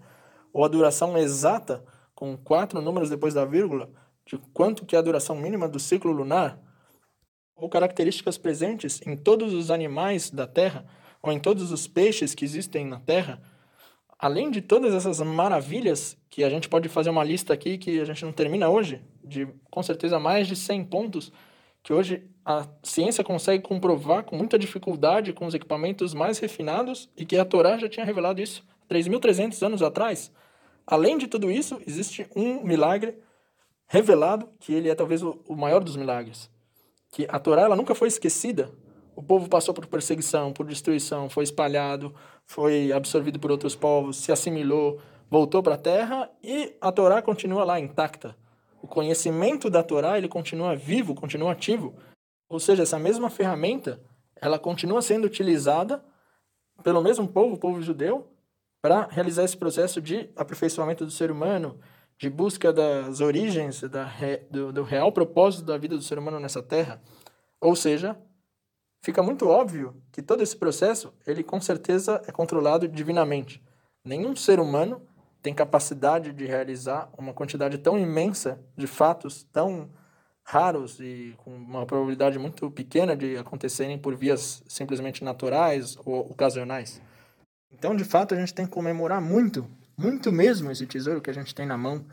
ou 0.51 0.65
a 0.65 0.67
duração 0.67 1.17
exata, 1.17 1.83
com 2.13 2.37
quatro 2.37 2.81
números 2.81 3.09
depois 3.09 3.33
da 3.33 3.45
vírgula, 3.45 3.89
de 4.25 4.37
quanto 4.53 4.85
que 4.85 4.95
é 4.95 4.99
a 4.99 5.01
duração 5.01 5.35
mínima 5.35 5.67
do 5.67 5.79
ciclo 5.79 6.11
lunar, 6.11 6.59
ou 7.55 7.69
características 7.69 8.37
presentes 8.37 9.01
em 9.05 9.15
todos 9.15 9.53
os 9.53 9.71
animais 9.71 10.29
da 10.29 10.45
Terra, 10.45 10.85
ou 11.21 11.31
em 11.31 11.39
todos 11.39 11.71
os 11.71 11.87
peixes 11.87 12.35
que 12.35 12.43
existem 12.43 12.85
na 12.85 12.99
Terra, 12.99 13.41
além 14.23 14.49
de 14.49 14.61
todas 14.61 14.93
essas 14.93 15.19
maravilhas, 15.19 16.17
que 16.29 16.45
a 16.45 16.49
gente 16.49 16.69
pode 16.69 16.87
fazer 16.87 17.09
uma 17.09 17.25
lista 17.25 17.53
aqui 17.53 17.77
que 17.77 17.99
a 17.99 18.05
gente 18.05 18.23
não 18.23 18.31
termina 18.31 18.69
hoje, 18.69 19.01
de 19.21 19.45
com 19.69 19.83
certeza 19.83 20.17
mais 20.17 20.47
de 20.47 20.55
100 20.55 20.85
pontos, 20.85 21.29
que 21.83 21.91
hoje 21.91 22.23
a 22.45 22.65
ciência 22.81 23.21
consegue 23.21 23.61
comprovar 23.61 24.23
com 24.23 24.37
muita 24.37 24.57
dificuldade 24.57 25.33
com 25.33 25.45
os 25.45 25.53
equipamentos 25.53 26.13
mais 26.13 26.39
refinados 26.39 27.09
e 27.17 27.25
que 27.25 27.35
a 27.35 27.43
Torá 27.43 27.77
já 27.77 27.89
tinha 27.89 28.05
revelado 28.05 28.41
isso 28.41 28.65
3.300 28.89 29.61
anos 29.61 29.81
atrás. 29.81 30.31
Além 30.87 31.17
de 31.17 31.27
tudo 31.27 31.51
isso, 31.51 31.81
existe 31.85 32.25
um 32.33 32.63
milagre 32.63 33.17
revelado 33.87 34.47
que 34.57 34.73
ele 34.73 34.87
é 34.87 34.95
talvez 34.95 35.21
o 35.21 35.53
maior 35.53 35.83
dos 35.83 35.97
milagres, 35.97 36.49
que 37.11 37.27
a 37.27 37.39
Torá 37.39 37.63
ela 37.63 37.75
nunca 37.75 37.93
foi 37.93 38.07
esquecida. 38.07 38.71
O 39.17 39.21
povo 39.21 39.49
passou 39.49 39.73
por 39.73 39.85
perseguição, 39.85 40.53
por 40.53 40.65
destruição, 40.65 41.29
foi 41.29 41.43
espalhado, 41.43 42.15
foi 42.45 42.91
absorvido 42.91 43.39
por 43.39 43.51
outros 43.51 43.75
povos, 43.75 44.17
se 44.17 44.31
assimilou, 44.31 44.99
voltou 45.29 45.63
para 45.63 45.75
a 45.75 45.77
terra 45.77 46.29
e 46.43 46.75
a 46.79 46.91
Torá 46.91 47.21
continua 47.21 47.63
lá 47.63 47.79
intacta. 47.79 48.35
O 48.81 48.87
conhecimento 48.87 49.69
da 49.69 49.81
Torá 49.81 50.17
ele 50.17 50.27
continua 50.27 50.75
vivo, 50.75 51.15
continua 51.15 51.53
ativo. 51.53 51.95
Ou 52.49 52.59
seja, 52.59 52.83
essa 52.83 52.99
mesma 52.99 53.29
ferramenta 53.29 54.01
ela 54.35 54.59
continua 54.59 55.01
sendo 55.01 55.25
utilizada 55.25 56.03
pelo 56.83 57.01
mesmo 57.01 57.27
povo, 57.27 57.55
o 57.55 57.57
povo 57.57 57.81
judeu, 57.81 58.27
para 58.81 59.07
realizar 59.07 59.43
esse 59.45 59.55
processo 59.55 60.01
de 60.01 60.29
aperfeiçoamento 60.35 61.05
do 61.05 61.11
ser 61.11 61.31
humano, 61.31 61.79
de 62.17 62.29
busca 62.29 62.73
das 62.73 63.21
origens, 63.21 63.81
da, 63.81 64.11
do, 64.51 64.73
do 64.73 64.83
real 64.83 65.11
propósito 65.11 65.63
da 65.63 65.77
vida 65.77 65.95
do 65.95 66.03
ser 66.03 66.19
humano 66.19 66.39
nessa 66.39 66.61
terra. 66.61 67.01
Ou 67.61 67.75
seja, 67.75 68.17
fica 69.03 69.21
muito 69.21 69.47
óbvio 69.47 69.95
que 70.11 70.21
todo 70.21 70.41
esse 70.41 70.57
processo, 70.57 71.13
ele 71.27 71.43
com 71.43 71.61
certeza 71.61 72.21
é 72.27 72.31
controlado 72.31 72.87
divinamente. 72.87 73.61
Nenhum 74.03 74.35
ser 74.35 74.59
humano 74.59 75.01
tem 75.41 75.53
capacidade 75.53 76.33
de 76.33 76.45
realizar 76.45 77.09
uma 77.17 77.33
quantidade 77.33 77.77
tão 77.77 77.99
imensa 77.99 78.59
de 78.75 78.87
fatos 78.87 79.43
tão 79.51 79.89
raros 80.43 80.99
e 80.99 81.35
com 81.37 81.55
uma 81.55 81.85
probabilidade 81.85 82.39
muito 82.39 82.71
pequena 82.71 83.15
de 83.15 83.37
acontecerem 83.37 83.97
por 83.99 84.15
vias 84.15 84.63
simplesmente 84.67 85.23
naturais 85.23 85.97
ou 86.03 86.31
ocasionais. 86.31 87.01
Então, 87.71 87.95
de 87.95 88.03
fato, 88.03 88.33
a 88.33 88.37
gente 88.37 88.53
tem 88.53 88.65
que 88.65 88.71
comemorar 88.71 89.21
muito 89.21 89.69
muito 89.97 90.31
mesmo 90.31 90.71
esse 90.71 90.85
tesouro 90.85 91.21
que 91.21 91.29
a 91.29 91.33
gente 91.33 91.53
tem 91.53 91.65
na 91.65 91.77
mão, 91.77 92.05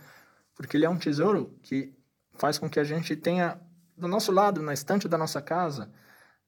porque 0.55 0.77
ele 0.77 0.85
é 0.85 0.91
um 0.91 0.99
tesouro 0.99 1.55
que 1.63 1.93
faz 2.35 2.59
com 2.59 2.69
que 2.69 2.79
a 2.79 2.85
gente 2.85 3.17
tenha 3.17 3.59
do 3.97 4.09
nosso 4.09 4.33
lado, 4.33 4.63
na 4.63 4.73
estante 4.73 5.09
da 5.09 5.19
nossa 5.19 5.41
casa, 5.43 5.91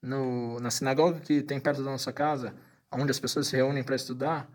no, 0.03 0.59
na 0.61 0.71
sinagoga 0.71 1.21
que 1.21 1.43
tem 1.43 1.61
perto 1.61 1.83
da 1.83 1.91
nossa 1.91 2.13
casa, 2.13 2.55
onde 2.91 3.11
as 3.11 3.21
pessoas 3.21 3.47
se 3.47 3.57
reúnem 3.57 3.85
para 3.85 3.97
estudar, 3.97 4.49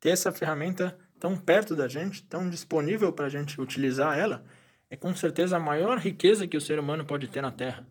ter 0.00 0.10
essa 0.10 0.32
ferramenta 0.32 0.98
tão 1.20 1.36
perto 1.36 1.76
da 1.76 1.86
gente, 1.86 2.24
tão 2.24 2.50
disponível 2.50 3.12
para 3.12 3.26
a 3.26 3.30
gente 3.30 3.60
utilizar 3.60 4.18
ela, 4.18 4.44
é 4.90 4.96
com 4.96 5.14
certeza 5.14 5.56
a 5.56 5.60
maior 5.60 5.98
riqueza 5.98 6.46
que 6.46 6.56
o 6.56 6.60
ser 6.60 6.78
humano 6.78 7.04
pode 7.04 7.28
ter 7.28 7.40
na 7.40 7.52
Terra. 7.52 7.86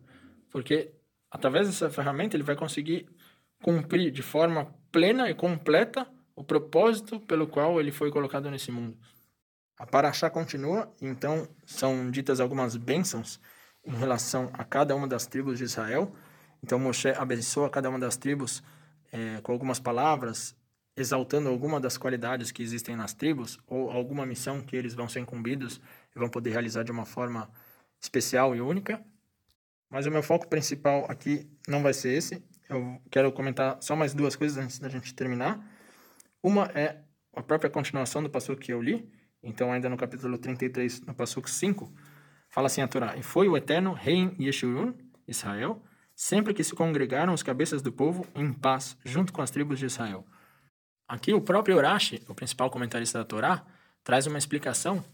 Porque 0.50 0.92
através 1.30 1.66
dessa 1.66 1.90
ferramenta 1.90 2.36
ele 2.36 2.44
vai 2.44 2.54
conseguir 2.54 3.08
cumprir 3.62 4.10
de 4.10 4.22
forma 4.22 4.72
plena 4.92 5.30
e 5.30 5.34
completa 5.34 6.06
o 6.36 6.44
propósito 6.44 7.18
pelo 7.20 7.46
qual 7.46 7.80
ele 7.80 7.90
foi 7.90 8.10
colocado 8.10 8.50
nesse 8.50 8.70
mundo. 8.70 8.96
A 9.78 9.86
Paraxá 9.86 10.28
continua, 10.30 10.92
então 11.00 11.48
são 11.64 12.10
ditas 12.10 12.38
algumas 12.38 12.76
bênçãos 12.76 13.40
em 13.84 13.96
relação 13.96 14.50
a 14.52 14.62
cada 14.62 14.94
uma 14.94 15.08
das 15.08 15.26
tribos 15.26 15.58
de 15.58 15.64
Israel. 15.64 16.14
Então 16.62 16.78
Moshe 16.78 17.08
abençoa 17.08 17.68
cada 17.68 17.88
uma 17.90 17.98
das 17.98 18.16
tribos 18.16 18.62
é, 19.10 19.40
com 19.42 19.52
algumas 19.52 19.80
palavras, 19.80 20.56
exaltando 20.96 21.48
alguma 21.48 21.80
das 21.80 21.96
qualidades 21.98 22.50
que 22.50 22.62
existem 22.62 22.94
nas 22.94 23.12
tribos 23.12 23.58
ou 23.66 23.90
alguma 23.90 24.24
missão 24.24 24.60
que 24.60 24.76
eles 24.76 24.94
vão 24.94 25.08
ser 25.08 25.20
incumbidos 25.20 25.80
e 26.14 26.18
vão 26.18 26.28
poder 26.28 26.50
realizar 26.50 26.82
de 26.82 26.92
uma 26.92 27.04
forma 27.04 27.50
especial 28.00 28.54
e 28.54 28.60
única. 28.60 29.02
Mas 29.90 30.06
o 30.06 30.10
meu 30.10 30.22
foco 30.22 30.48
principal 30.48 31.04
aqui 31.08 31.46
não 31.68 31.82
vai 31.82 31.92
ser 31.92 32.14
esse. 32.14 32.42
Eu 32.68 33.00
quero 33.10 33.30
comentar 33.32 33.78
só 33.82 33.94
mais 33.94 34.14
duas 34.14 34.36
coisas 34.36 34.56
antes 34.56 34.78
da 34.78 34.88
gente 34.88 35.14
terminar. 35.14 35.60
Uma 36.42 36.64
é 36.74 36.98
a 37.34 37.42
própria 37.42 37.70
continuação 37.70 38.22
do 38.22 38.30
passo 38.30 38.56
que 38.56 38.72
eu 38.72 38.80
li, 38.80 39.08
então 39.42 39.72
ainda 39.72 39.88
no 39.88 39.96
capítulo 39.96 40.38
33, 40.38 41.02
no 41.02 41.14
passo 41.14 41.42
5, 41.44 41.92
fala 42.48 42.66
assim 42.66 42.82
a 42.82 42.88
Torá, 42.88 43.16
e 43.16 43.22
foi 43.22 43.48
o 43.48 43.56
eterno 43.56 43.92
rei 43.92 44.34
Yeshurun, 44.38 44.92
Israel, 45.26 45.82
sempre 46.14 46.54
que 46.54 46.64
se 46.64 46.74
congregaram 46.74 47.32
os 47.32 47.42
cabeças 47.42 47.82
do 47.82 47.92
povo 47.92 48.26
em 48.34 48.52
paz, 48.52 48.96
junto 49.04 49.32
com 49.32 49.42
as 49.42 49.50
tribos 49.50 49.78
de 49.78 49.86
Israel. 49.86 50.26
Aqui 51.08 51.32
o 51.32 51.40
próprio 51.40 51.76
Urashi, 51.76 52.22
o 52.28 52.34
principal 52.34 52.70
comentarista 52.70 53.18
da 53.18 53.24
Torá, 53.24 53.64
traz 54.02 54.26
uma 54.26 54.38
explicação 54.38 55.04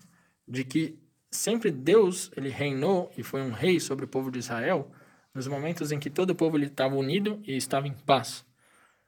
de 0.47 0.65
que 0.65 0.99
sempre 1.31 1.71
Deus 1.71 2.31
ele 2.37 2.49
reinou 2.49 3.11
e 3.17 3.23
foi 3.23 3.43
um 3.43 3.53
rei 3.53 3.81
sobre 3.81 4.05
o 4.05 4.09
povo 4.09 4.31
de 4.31 4.39
Israel 4.39 4.91
nos 5.35 5.47
momentos 5.47 5.93
em 5.93 5.99
que 5.99 6.11
todo 6.11 6.31
o 6.31 6.35
povo 6.35 6.59
estava 6.59 6.95
unido 6.95 7.41
e 7.45 7.57
estava 7.57 7.87
em 7.87 7.93
paz. 7.93 8.45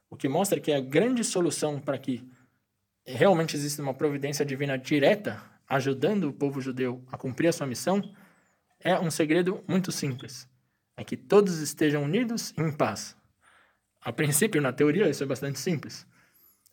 O 0.09 0.15
que 0.15 0.27
mostra 0.27 0.59
que 0.59 0.71
a 0.71 0.79
grande 0.79 1.23
solução 1.23 1.79
para 1.79 1.97
que 1.97 2.29
realmente 3.05 3.55
exista 3.55 3.81
uma 3.81 3.93
providência 3.93 4.45
divina 4.45 4.77
direta 4.77 5.41
ajudando 5.67 6.25
o 6.25 6.33
povo 6.33 6.61
judeu 6.61 7.03
a 7.11 7.17
cumprir 7.17 7.47
a 7.47 7.53
sua 7.53 7.65
missão 7.65 8.01
é 8.79 8.99
um 8.99 9.09
segredo 9.09 9.63
muito 9.67 9.91
simples. 9.91 10.47
É 11.01 11.03
que 11.03 11.17
todos 11.17 11.57
estejam 11.61 12.03
unidos 12.03 12.53
em 12.55 12.71
paz. 12.71 13.17
A 13.99 14.13
princípio, 14.13 14.61
na 14.61 14.71
teoria, 14.71 15.09
isso 15.09 15.23
é 15.23 15.25
bastante 15.25 15.57
simples. 15.57 16.05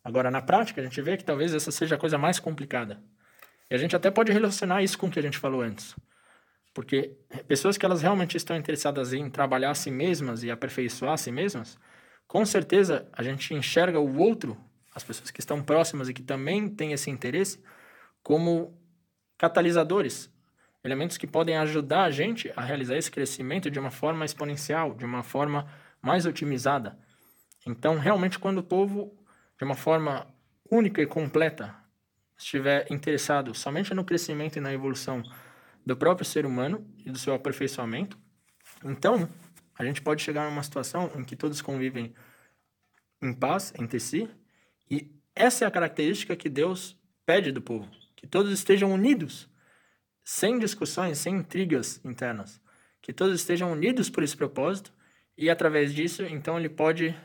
Agora, 0.05 0.31
na 0.31 0.43
prática, 0.43 0.83
a 0.83 0.85
gente 0.85 1.01
vê 1.01 1.17
que 1.17 1.25
talvez 1.25 1.55
essa 1.55 1.73
seja 1.73 1.95
a 1.95 1.99
coisa 1.99 2.19
mais 2.19 2.39
complicada. 2.39 3.03
E 3.71 3.75
a 3.75 3.79
gente 3.79 3.97
até 3.97 4.11
pode 4.11 4.31
relacionar 4.31 4.83
isso 4.83 4.99
com 4.99 5.07
o 5.07 5.11
que 5.11 5.19
a 5.19 5.23
gente 5.23 5.39
falou 5.39 5.63
antes. 5.63 5.97
Porque 6.75 7.17
pessoas 7.47 7.79
que 7.79 7.87
elas 7.87 8.03
realmente 8.03 8.37
estão 8.37 8.55
interessadas 8.55 9.15
em 9.15 9.31
trabalhar 9.31 9.71
a 9.71 9.75
si 9.75 9.91
mesmas 9.91 10.43
e 10.43 10.51
aperfeiçoar 10.51 11.15
a 11.15 11.17
si 11.17 11.33
mesmas, 11.33 11.79
com 12.27 12.45
certeza 12.45 13.09
a 13.15 13.23
gente 13.23 13.55
enxerga 13.55 13.99
o 13.99 14.19
outro, 14.19 14.59
as 14.95 15.03
pessoas 15.03 15.31
que 15.31 15.41
estão 15.41 15.63
próximas 15.63 16.11
e 16.11 16.13
que 16.13 16.23
também 16.23 16.69
têm 16.69 16.93
esse 16.93 17.09
interesse, 17.09 17.63
como 18.23 18.79
catalisadores, 19.39 20.31
elementos 20.89 21.19
que 21.19 21.27
podem 21.27 21.57
ajudar 21.59 22.05
a 22.05 22.11
gente 22.11 22.51
a 22.57 22.63
realizar 22.63 22.97
esse 22.97 23.11
crescimento 23.11 23.71
de 23.71 23.79
uma 23.79 23.91
forma 23.91 24.25
exponencial, 24.25 24.95
de 24.95 25.05
uma 25.05 25.23
forma 25.23 25.71
mais 26.01 26.25
otimizada. 26.25 26.99
Então, 27.67 27.99
realmente, 27.99 28.39
quando 28.39 28.59
o 28.59 28.63
povo, 28.63 29.15
de 29.59 29.65
uma 29.65 29.75
forma 29.75 30.27
única 30.71 31.03
e 31.03 31.07
completa, 31.07 31.75
estiver 32.39 32.87
interessado 32.91 33.55
somente 33.55 33.93
no 33.93 34.05
crescimento 34.05 34.57
e 34.57 34.61
na 34.61 34.73
evolução 34.73 35.23
do 35.85 35.97
próprio 35.97 36.25
ser 36.25 36.47
humano 36.47 36.87
e 37.05 37.11
do 37.11 37.19
seu 37.19 37.35
aperfeiçoamento, 37.35 38.19
então 38.85 39.29
a 39.79 39.85
gente 39.85 40.01
pode 40.01 40.23
chegar 40.23 40.47
a 40.47 40.49
uma 40.49 40.63
situação 40.63 41.11
em 41.17 41.25
que 41.25 41.37
todos 41.37 41.61
convivem 41.61 42.15
em 43.21 43.33
paz 43.35 43.73
entre 43.79 44.01
si, 44.01 44.29
e 44.91 45.13
essa 45.35 45.65
é 45.65 45.69
a 45.69 45.71
característica 45.71 46.37
que 46.37 46.49
Deus 46.49 46.97
pede 47.27 47.53
do 47.53 47.61
povo, 47.61 47.89
que 48.17 48.27
todos 48.27 48.53
estejam 48.53 48.93
unidos, 48.93 49.51
sem 50.29 50.59
discussões, 50.59 51.17
sem 51.17 51.37
intrigas 51.37 52.05
internas, 52.05 52.61
que 53.01 53.15
todos 53.15 53.41
estejam 53.41 53.73
unidos 53.73 54.11
por 54.11 54.23
esse 54.23 54.37
propósito, 54.37 54.93
e 55.39 55.49
através 55.49 55.95
disso, 55.95 56.23
então, 56.23 56.59
ele 56.59 56.69
pode 56.69 57.17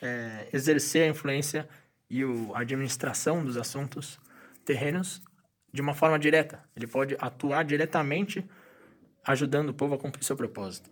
é, 0.00 0.48
exercer 0.52 1.02
a 1.02 1.08
influência 1.08 1.68
e 2.08 2.22
a 2.54 2.60
administração 2.60 3.44
dos 3.44 3.56
assuntos 3.56 4.20
terrenos 4.64 5.20
de 5.74 5.82
uma 5.82 5.94
forma 5.94 6.16
direta. 6.16 6.62
Ele 6.76 6.86
pode 6.86 7.16
atuar 7.18 7.64
diretamente 7.64 8.48
ajudando 9.24 9.70
o 9.70 9.74
povo 9.74 9.96
a 9.96 9.98
cumprir 9.98 10.22
seu 10.22 10.36
propósito. 10.36 10.88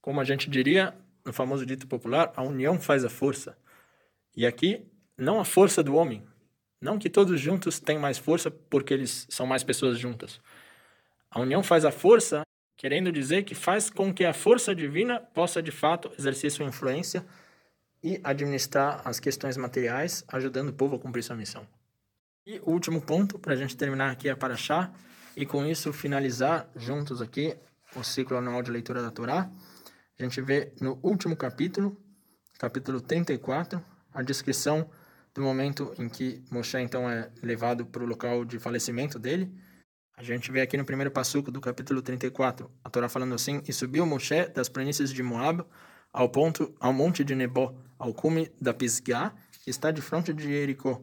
Como 0.00 0.22
a 0.22 0.24
gente 0.24 0.48
diria 0.48 0.94
no 1.22 1.34
famoso 1.34 1.66
dito 1.66 1.86
popular, 1.86 2.32
a 2.34 2.42
união 2.42 2.80
faz 2.80 3.04
a 3.04 3.10
força. 3.10 3.58
E 4.34 4.46
aqui, 4.46 4.90
não 5.18 5.38
a 5.38 5.44
força 5.44 5.82
do 5.82 5.94
homem. 5.94 6.26
Não 6.82 6.98
que 6.98 7.08
todos 7.08 7.40
juntos 7.40 7.78
têm 7.78 7.96
mais 7.96 8.18
força 8.18 8.50
porque 8.50 8.92
eles 8.92 9.24
são 9.30 9.46
mais 9.46 9.62
pessoas 9.62 9.98
juntas. 9.98 10.40
A 11.30 11.40
união 11.40 11.62
faz 11.62 11.84
a 11.84 11.92
força 11.92 12.42
querendo 12.76 13.12
dizer 13.12 13.44
que 13.44 13.54
faz 13.54 13.88
com 13.88 14.12
que 14.12 14.24
a 14.24 14.34
força 14.34 14.74
divina 14.74 15.20
possa 15.20 15.62
de 15.62 15.70
fato 15.70 16.10
exercer 16.18 16.50
sua 16.50 16.66
influência 16.66 17.24
e 18.02 18.20
administrar 18.24 19.00
as 19.04 19.20
questões 19.20 19.56
materiais, 19.56 20.24
ajudando 20.26 20.70
o 20.70 20.72
povo 20.72 20.96
a 20.96 20.98
cumprir 20.98 21.22
sua 21.22 21.36
missão. 21.36 21.64
E 22.44 22.58
o 22.58 22.70
último 22.72 23.00
ponto, 23.00 23.38
para 23.38 23.52
a 23.52 23.56
gente 23.56 23.76
terminar 23.76 24.10
aqui 24.10 24.28
a 24.28 24.36
Paraxá, 24.36 24.92
e 25.36 25.46
com 25.46 25.64
isso 25.64 25.92
finalizar 25.92 26.68
juntos 26.74 27.22
aqui 27.22 27.56
o 27.94 28.02
ciclo 28.02 28.36
anual 28.36 28.60
de 28.60 28.72
leitura 28.72 29.00
da 29.00 29.12
Torá, 29.12 29.48
a 30.18 30.22
gente 30.22 30.40
vê 30.40 30.72
no 30.80 30.98
último 31.00 31.36
capítulo, 31.36 31.96
capítulo 32.58 33.00
34, 33.00 33.80
a 34.12 34.22
descrição 34.22 34.90
do 35.34 35.42
momento 35.42 35.94
em 35.98 36.08
que 36.08 36.42
Moshe 36.50 36.78
então 36.78 37.08
é 37.08 37.30
levado 37.42 37.86
para 37.86 38.02
o 38.02 38.06
local 38.06 38.44
de 38.44 38.58
falecimento 38.58 39.18
dele, 39.18 39.52
a 40.16 40.22
gente 40.22 40.52
vê 40.52 40.60
aqui 40.60 40.76
no 40.76 40.84
primeiro 40.84 41.10
passuco 41.10 41.50
do 41.50 41.60
capítulo 41.60 42.02
34, 42.02 42.70
a 42.84 42.90
Torá 42.90 43.08
falando 43.08 43.34
assim: 43.34 43.62
E 43.66 43.72
subiu 43.72 44.04
Moshe 44.04 44.46
das 44.48 44.68
planícies 44.68 45.12
de 45.12 45.22
Moab 45.22 45.64
ao 46.12 46.28
ponto 46.28 46.74
ao 46.78 46.92
monte 46.92 47.24
de 47.24 47.34
Nebo, 47.34 47.74
ao 47.98 48.12
cume 48.12 48.52
da 48.60 48.74
Pisgah, 48.74 49.34
que 49.64 49.70
está 49.70 49.90
de 49.90 50.02
frente 50.02 50.32
de 50.32 50.44
Jericó, 50.44 51.02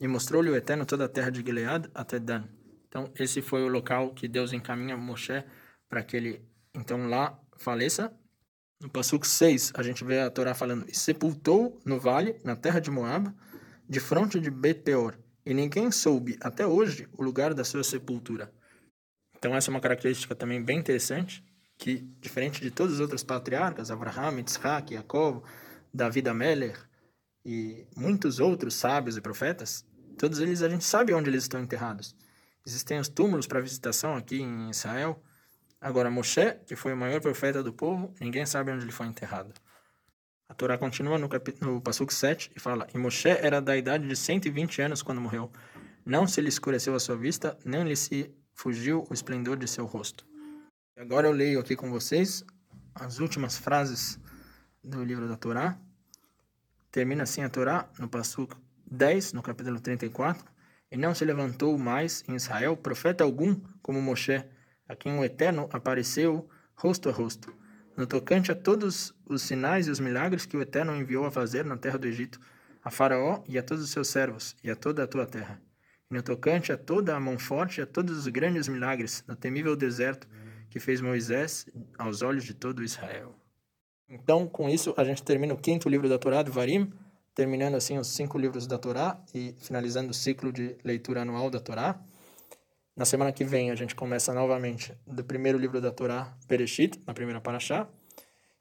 e 0.00 0.08
mostrou-lhe 0.08 0.50
o 0.50 0.56
Eterno 0.56 0.84
toda 0.84 1.04
a 1.04 1.08
terra 1.08 1.30
de 1.30 1.40
Gilead 1.40 1.88
até 1.94 2.18
Dan. 2.18 2.44
Então, 2.88 3.10
esse 3.18 3.40
foi 3.40 3.62
o 3.62 3.68
local 3.68 4.12
que 4.12 4.26
Deus 4.26 4.52
encaminha 4.52 4.96
Moshe 4.96 5.44
para 5.88 6.02
que 6.02 6.16
ele 6.16 6.42
então 6.74 7.08
lá 7.08 7.38
faleça. 7.56 8.12
No 8.80 8.88
passuco 8.88 9.26
6, 9.26 9.72
a 9.74 9.82
gente 9.82 10.04
vê 10.04 10.20
a 10.20 10.30
Torá 10.30 10.54
falando: 10.54 10.84
E 10.88 10.94
sepultou 10.94 11.80
no 11.84 11.98
vale, 12.00 12.40
na 12.44 12.56
terra 12.56 12.80
de 12.80 12.90
Moab, 12.90 13.32
de 13.88 14.00
frente 14.00 14.38
de 14.38 14.50
Bet-peor, 14.50 15.16
e 15.46 15.54
ninguém 15.54 15.90
soube 15.90 16.36
até 16.42 16.66
hoje 16.66 17.08
o 17.16 17.22
lugar 17.22 17.54
da 17.54 17.64
sua 17.64 17.82
sepultura. 17.82 18.52
Então 19.36 19.54
essa 19.54 19.70
é 19.70 19.72
uma 19.72 19.80
característica 19.80 20.34
também 20.34 20.62
bem 20.62 20.78
interessante, 20.78 21.42
que 21.78 21.98
diferente 22.20 22.60
de 22.60 22.70
todos 22.70 22.94
os 22.94 23.00
outros 23.00 23.22
patriarcas, 23.22 23.90
Abraham, 23.90 24.42
Isaac, 24.46 24.92
Jacob, 24.92 25.42
Davi 25.94 26.22
Ameller 26.28 26.76
e 27.44 27.86
muitos 27.96 28.40
outros 28.40 28.74
sábios 28.74 29.16
e 29.16 29.20
profetas, 29.20 29.86
todos 30.18 30.40
eles 30.40 30.60
a 30.60 30.68
gente 30.68 30.84
sabe 30.84 31.14
onde 31.14 31.30
eles 31.30 31.44
estão 31.44 31.62
enterrados. 31.62 32.14
Existem 32.66 32.98
os 32.98 33.08
túmulos 33.08 33.46
para 33.46 33.60
visitação 33.60 34.16
aqui 34.16 34.42
em 34.42 34.68
Israel. 34.68 35.22
Agora 35.80 36.10
Moshe, 36.10 36.56
que 36.66 36.76
foi 36.76 36.92
o 36.92 36.96
maior 36.96 37.20
profeta 37.20 37.62
do 37.62 37.72
povo, 37.72 38.12
ninguém 38.20 38.44
sabe 38.44 38.70
onde 38.70 38.84
ele 38.84 38.92
foi 38.92 39.06
enterrado. 39.06 39.54
A 40.48 40.54
Torá 40.54 40.78
continua 40.78 41.18
no, 41.18 41.28
no 41.60 41.80
Passuco 41.80 42.12
7 42.12 42.52
e 42.56 42.60
fala: 42.60 42.86
E 42.94 42.98
Moshe 42.98 43.28
era 43.28 43.60
da 43.60 43.76
idade 43.76 44.08
de 44.08 44.16
120 44.16 44.80
anos 44.80 45.02
quando 45.02 45.20
morreu. 45.20 45.52
Não 46.06 46.26
se 46.26 46.40
lhe 46.40 46.48
escureceu 46.48 46.94
a 46.94 47.00
sua 47.00 47.16
vista, 47.16 47.58
nem 47.66 47.84
lhe 47.84 47.94
se 47.94 48.34
fugiu 48.54 49.06
o 49.10 49.12
esplendor 49.12 49.58
de 49.58 49.68
seu 49.68 49.84
rosto. 49.84 50.26
Agora 50.96 51.28
eu 51.28 51.32
leio 51.32 51.60
aqui 51.60 51.76
com 51.76 51.90
vocês 51.90 52.42
as 52.94 53.18
últimas 53.18 53.58
frases 53.58 54.18
do 54.82 55.04
livro 55.04 55.28
da 55.28 55.36
Torá. 55.36 55.78
Termina 56.90 57.24
assim 57.24 57.42
a 57.42 57.50
Torá 57.50 57.86
no 57.98 58.08
Passuco 58.08 58.58
10, 58.90 59.34
no 59.34 59.42
capítulo 59.42 59.78
34. 59.78 60.50
E 60.90 60.96
não 60.96 61.14
se 61.14 61.26
levantou 61.26 61.76
mais 61.76 62.24
em 62.26 62.34
Israel 62.34 62.74
profeta 62.74 63.22
algum 63.22 63.54
como 63.82 64.00
Moshe, 64.00 64.42
a 64.88 64.96
quem 64.96 65.18
o 65.18 65.22
Eterno 65.22 65.68
apareceu 65.70 66.48
rosto 66.74 67.10
a 67.10 67.12
rosto 67.12 67.57
no 67.98 68.06
tocante 68.06 68.52
a 68.52 68.54
todos 68.54 69.12
os 69.26 69.42
sinais 69.42 69.88
e 69.88 69.90
os 69.90 69.98
milagres 69.98 70.46
que 70.46 70.56
o 70.56 70.62
Eterno 70.62 70.94
enviou 70.94 71.26
a 71.26 71.32
fazer 71.32 71.64
na 71.64 71.76
terra 71.76 71.98
do 71.98 72.06
Egito, 72.06 72.38
a 72.80 72.92
Faraó 72.92 73.42
e 73.48 73.58
a 73.58 73.62
todos 73.62 73.82
os 73.82 73.90
seus 73.90 74.06
servos, 74.06 74.54
e 74.62 74.70
a 74.70 74.76
toda 74.76 75.02
a 75.02 75.06
tua 75.06 75.26
terra. 75.26 75.60
E 76.08 76.14
no 76.14 76.22
tocante 76.22 76.70
a 76.70 76.78
toda 76.78 77.16
a 77.16 77.18
mão 77.18 77.36
forte 77.40 77.80
e 77.80 77.82
a 77.82 77.86
todos 77.86 78.16
os 78.16 78.28
grandes 78.28 78.68
milagres 78.68 79.24
no 79.26 79.34
temível 79.34 79.74
deserto 79.74 80.28
que 80.70 80.78
fez 80.78 81.00
Moisés 81.00 81.66
aos 81.98 82.22
olhos 82.22 82.44
de 82.44 82.54
todo 82.54 82.84
Israel. 82.84 83.34
Então, 84.08 84.46
com 84.46 84.68
isso, 84.68 84.94
a 84.96 85.02
gente 85.02 85.24
termina 85.24 85.52
o 85.52 85.58
quinto 85.58 85.88
livro 85.88 86.08
da 86.08 86.20
Torá, 86.20 86.44
do 86.44 86.52
Varim, 86.52 86.92
terminando 87.34 87.74
assim 87.74 87.98
os 87.98 88.06
cinco 88.06 88.38
livros 88.38 88.68
da 88.68 88.78
Torá 88.78 89.20
e 89.34 89.56
finalizando 89.58 90.12
o 90.12 90.14
ciclo 90.14 90.52
de 90.52 90.76
leitura 90.84 91.22
anual 91.22 91.50
da 91.50 91.58
Torá. 91.58 92.00
Na 92.98 93.04
semana 93.04 93.30
que 93.30 93.44
vem 93.44 93.70
a 93.70 93.76
gente 93.76 93.94
começa 93.94 94.34
novamente 94.34 94.92
do 95.06 95.22
primeiro 95.22 95.56
livro 95.56 95.80
da 95.80 95.92
Torá, 95.92 96.36
Bereshit, 96.48 97.00
na 97.06 97.14
primeira 97.14 97.40
paraxá. 97.40 97.86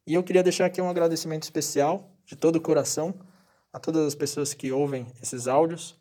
E 0.06 0.14
eu 0.14 0.22
queria 0.22 0.44
deixar 0.44 0.68
aqui 0.68 0.80
um 0.80 0.88
agradecimento 0.88 1.42
especial 1.42 2.12
de 2.24 2.36
todo 2.36 2.58
o 2.58 2.62
coração 2.62 3.16
a 3.74 3.80
todas 3.80 4.06
as 4.06 4.14
pessoas 4.14 4.54
que 4.54 4.72
ouvem 4.72 5.08
esses 5.24 5.48
áudios. 5.48 6.00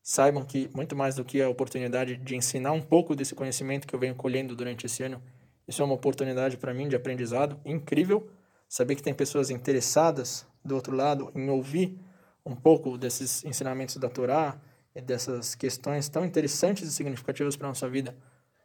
Saibam 0.00 0.44
que 0.44 0.70
muito 0.72 0.94
mais 0.94 1.16
do 1.16 1.24
que 1.24 1.42
a 1.42 1.48
oportunidade 1.48 2.16
de 2.18 2.36
ensinar 2.36 2.70
um 2.70 2.80
pouco 2.80 3.16
desse 3.16 3.34
conhecimento 3.34 3.84
que 3.84 3.96
eu 3.96 3.98
venho 3.98 4.14
colhendo 4.14 4.54
durante 4.54 4.86
esse 4.86 5.02
ano, 5.02 5.20
isso 5.66 5.82
é 5.82 5.84
uma 5.84 5.94
oportunidade 5.94 6.56
para 6.58 6.72
mim 6.72 6.88
de 6.88 6.94
aprendizado 6.94 7.60
incrível. 7.64 8.30
Saber 8.68 8.94
que 8.94 9.02
tem 9.02 9.12
pessoas 9.12 9.50
interessadas 9.50 10.46
do 10.64 10.76
outro 10.76 10.94
lado 10.94 11.32
em 11.34 11.50
ouvir 11.50 11.98
um 12.46 12.54
pouco 12.54 12.96
desses 12.96 13.44
ensinamentos 13.44 13.96
da 13.96 14.08
Torá, 14.08 14.56
dessas 15.00 15.54
questões 15.54 16.08
tão 16.08 16.24
interessantes 16.24 16.86
e 16.86 16.92
significativas 16.92 17.56
para 17.56 17.68
a 17.68 17.70
nossa 17.70 17.88
vida, 17.88 18.16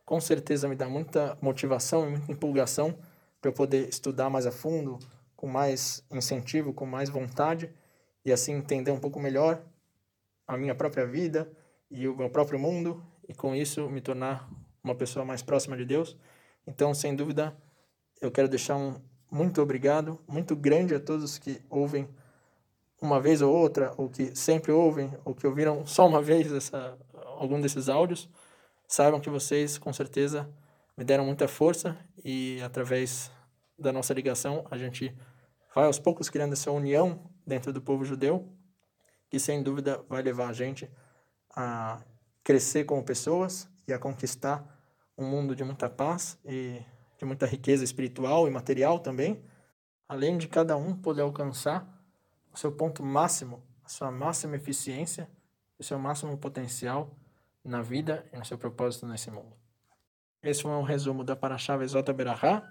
com 0.05 0.19
certeza 0.19 0.67
me 0.67 0.75
dá 0.75 0.89
muita 0.89 1.37
motivação 1.41 2.07
e 2.07 2.11
muita 2.11 2.31
empolgação 2.31 2.97
para 3.41 3.49
eu 3.49 3.53
poder 3.53 3.87
estudar 3.87 4.29
mais 4.29 4.45
a 4.45 4.51
fundo, 4.51 4.99
com 5.35 5.47
mais 5.47 6.03
incentivo, 6.11 6.73
com 6.73 6.85
mais 6.85 7.09
vontade 7.09 7.71
e 8.25 8.31
assim 8.31 8.53
entender 8.53 8.91
um 8.91 8.99
pouco 8.99 9.19
melhor 9.19 9.61
a 10.47 10.57
minha 10.57 10.75
própria 10.75 11.05
vida 11.05 11.49
e 11.89 12.07
o 12.07 12.15
meu 12.15 12.29
próprio 12.29 12.59
mundo 12.59 13.05
e 13.27 13.33
com 13.33 13.55
isso 13.55 13.89
me 13.89 14.01
tornar 14.01 14.49
uma 14.83 14.95
pessoa 14.95 15.23
mais 15.23 15.41
próxima 15.41 15.77
de 15.77 15.85
Deus. 15.85 16.17
Então, 16.65 16.93
sem 16.93 17.15
dúvida, 17.15 17.55
eu 18.21 18.31
quero 18.31 18.47
deixar 18.47 18.75
um 18.75 18.99
muito 19.29 19.61
obrigado, 19.61 20.19
muito 20.27 20.55
grande 20.55 20.95
a 20.95 20.99
todos 20.99 21.37
que 21.37 21.61
ouvem 21.69 22.07
uma 23.01 23.19
vez 23.19 23.41
ou 23.41 23.53
outra, 23.53 23.93
ou 23.97 24.10
que 24.10 24.36
sempre 24.36 24.71
ouvem, 24.71 25.13
ou 25.23 25.36
que 25.36 25.45
ouviram 25.45 25.86
só 25.86 26.07
uma 26.07 26.21
vez 26.21 26.51
essa, 26.51 26.97
algum 27.38 27.62
desses 27.62 27.89
áudios, 27.89 28.29
saibam 28.88 29.19
que 29.19 29.29
vocês, 29.29 29.77
com 29.77 29.93
certeza, 29.93 30.49
me 30.97 31.03
deram 31.03 31.25
muita 31.25 31.47
força 31.47 31.97
e, 32.23 32.60
através 32.63 33.31
da 33.77 33.91
nossa 33.91 34.13
ligação, 34.13 34.65
a 34.71 34.77
gente 34.77 35.15
vai 35.75 35.86
aos 35.86 35.99
poucos 35.99 36.29
criando 36.29 36.53
essa 36.53 36.71
união 36.71 37.29
dentro 37.45 37.71
do 37.71 37.81
povo 37.81 38.03
judeu, 38.03 38.51
que 39.29 39.39
sem 39.39 39.62
dúvida 39.62 40.03
vai 40.10 40.23
levar 40.23 40.49
a 40.49 40.53
gente 40.53 40.89
a 41.55 42.01
crescer 42.43 42.86
como 42.86 43.03
pessoas 43.03 43.69
e 43.88 43.93
a 43.93 43.99
conquistar 43.99 44.65
um 45.17 45.25
mundo 45.25 45.55
de 45.55 45.63
muita 45.63 45.89
paz 45.89 46.39
e 46.45 46.81
de 47.17 47.25
muita 47.25 47.45
riqueza 47.45 47.83
espiritual 47.83 48.47
e 48.47 48.51
material 48.51 48.99
também, 48.99 49.43
além 50.07 50.38
de 50.38 50.47
cada 50.47 50.77
um 50.77 50.95
poder 50.95 51.21
alcançar 51.21 51.96
seu 52.58 52.72
ponto 52.72 53.04
máximo, 53.04 53.63
a 53.84 53.89
sua 53.89 54.12
máxima 54.12 54.56
eficiência, 54.56 55.30
o 55.78 55.84
seu 55.84 56.00
máximo 56.00 56.38
potencial 56.38 57.15
na 57.63 57.82
vida 57.82 58.26
e 58.34 58.38
no 58.38 58.46
seu 58.46 58.58
propósito 58.58 59.06
nesse 59.06 59.30
mundo. 59.30 59.56
Esse 60.41 60.62
foi 60.62 60.72
um 60.72 60.84
resumo 60.84 61.24
da 61.24 61.36
Parashá 61.36 61.76
Vezota 61.78 62.13
Berahá. 62.13 62.63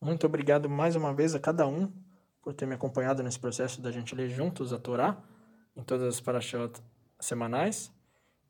Muito 0.00 0.26
obrigado 0.26 0.70
mais 0.70 0.96
uma 0.96 1.12
vez 1.12 1.34
a 1.34 1.40
cada 1.40 1.66
um 1.66 1.92
por 2.40 2.54
ter 2.54 2.66
me 2.66 2.74
acompanhado 2.74 3.22
nesse 3.22 3.38
processo 3.38 3.80
da 3.80 3.90
gente 3.90 4.14
ler 4.14 4.28
juntos 4.28 4.72
a 4.72 4.78
Torá 4.78 5.22
em 5.76 5.82
todas 5.82 6.14
as 6.14 6.20
Parashot 6.20 6.80
semanais. 7.20 7.92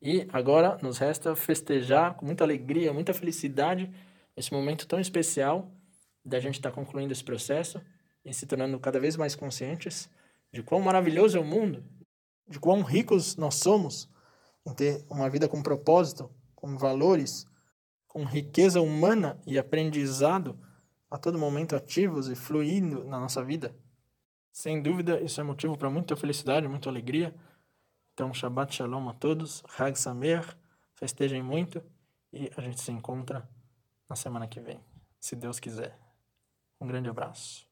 E 0.01 0.27
agora 0.31 0.77
nos 0.81 0.97
resta 0.97 1.35
festejar 1.35 2.15
com 2.15 2.25
muita 2.25 2.43
alegria, 2.43 2.93
muita 2.93 3.13
felicidade 3.13 3.91
esse 4.35 4.53
momento 4.53 4.87
tão 4.87 4.99
especial 4.99 5.69
da 6.23 6.39
gente 6.39 6.55
estar 6.55 6.71
concluindo 6.71 7.11
esse 7.11 7.23
processo 7.23 7.81
e 8.23 8.33
se 8.33 8.45
tornando 8.45 8.79
cada 8.79 8.99
vez 8.99 9.17
mais 9.17 9.35
conscientes 9.35 10.09
de 10.51 10.61
quão 10.61 10.81
maravilhoso 10.81 11.37
é 11.37 11.41
o 11.41 11.45
mundo, 11.45 11.83
de 12.47 12.59
quão 12.59 12.81
ricos 12.81 13.35
nós 13.35 13.55
somos 13.55 14.09
em 14.65 14.73
ter 14.73 15.05
uma 15.09 15.29
vida 15.29 15.47
com 15.47 15.63
propósito, 15.63 16.29
com 16.55 16.77
valores, 16.77 17.45
com 18.07 18.23
riqueza 18.23 18.81
humana 18.81 19.39
e 19.47 19.57
aprendizado 19.57 20.59
a 21.09 21.17
todo 21.17 21.37
momento 21.37 21.75
ativos 21.75 22.29
e 22.29 22.35
fluindo 22.35 23.03
na 23.05 23.19
nossa 23.19 23.43
vida. 23.43 23.75
Sem 24.51 24.81
dúvida, 24.81 25.21
isso 25.21 25.39
é 25.39 25.43
motivo 25.43 25.77
para 25.77 25.89
muita 25.89 26.15
felicidade, 26.15 26.67
muita 26.67 26.89
alegria. 26.89 27.33
Então, 28.13 28.33
Shabbat 28.33 28.75
Shalom 28.75 29.09
a 29.09 29.13
todos, 29.13 29.63
Hag 29.77 29.97
Sameach, 29.97 30.57
festejem 30.95 31.41
muito 31.41 31.81
e 32.33 32.51
a 32.55 32.61
gente 32.61 32.81
se 32.81 32.91
encontra 32.91 33.49
na 34.09 34.15
semana 34.15 34.47
que 34.47 34.59
vem, 34.59 34.79
se 35.19 35.35
Deus 35.35 35.59
quiser. 35.59 35.97
Um 36.79 36.87
grande 36.87 37.09
abraço. 37.09 37.65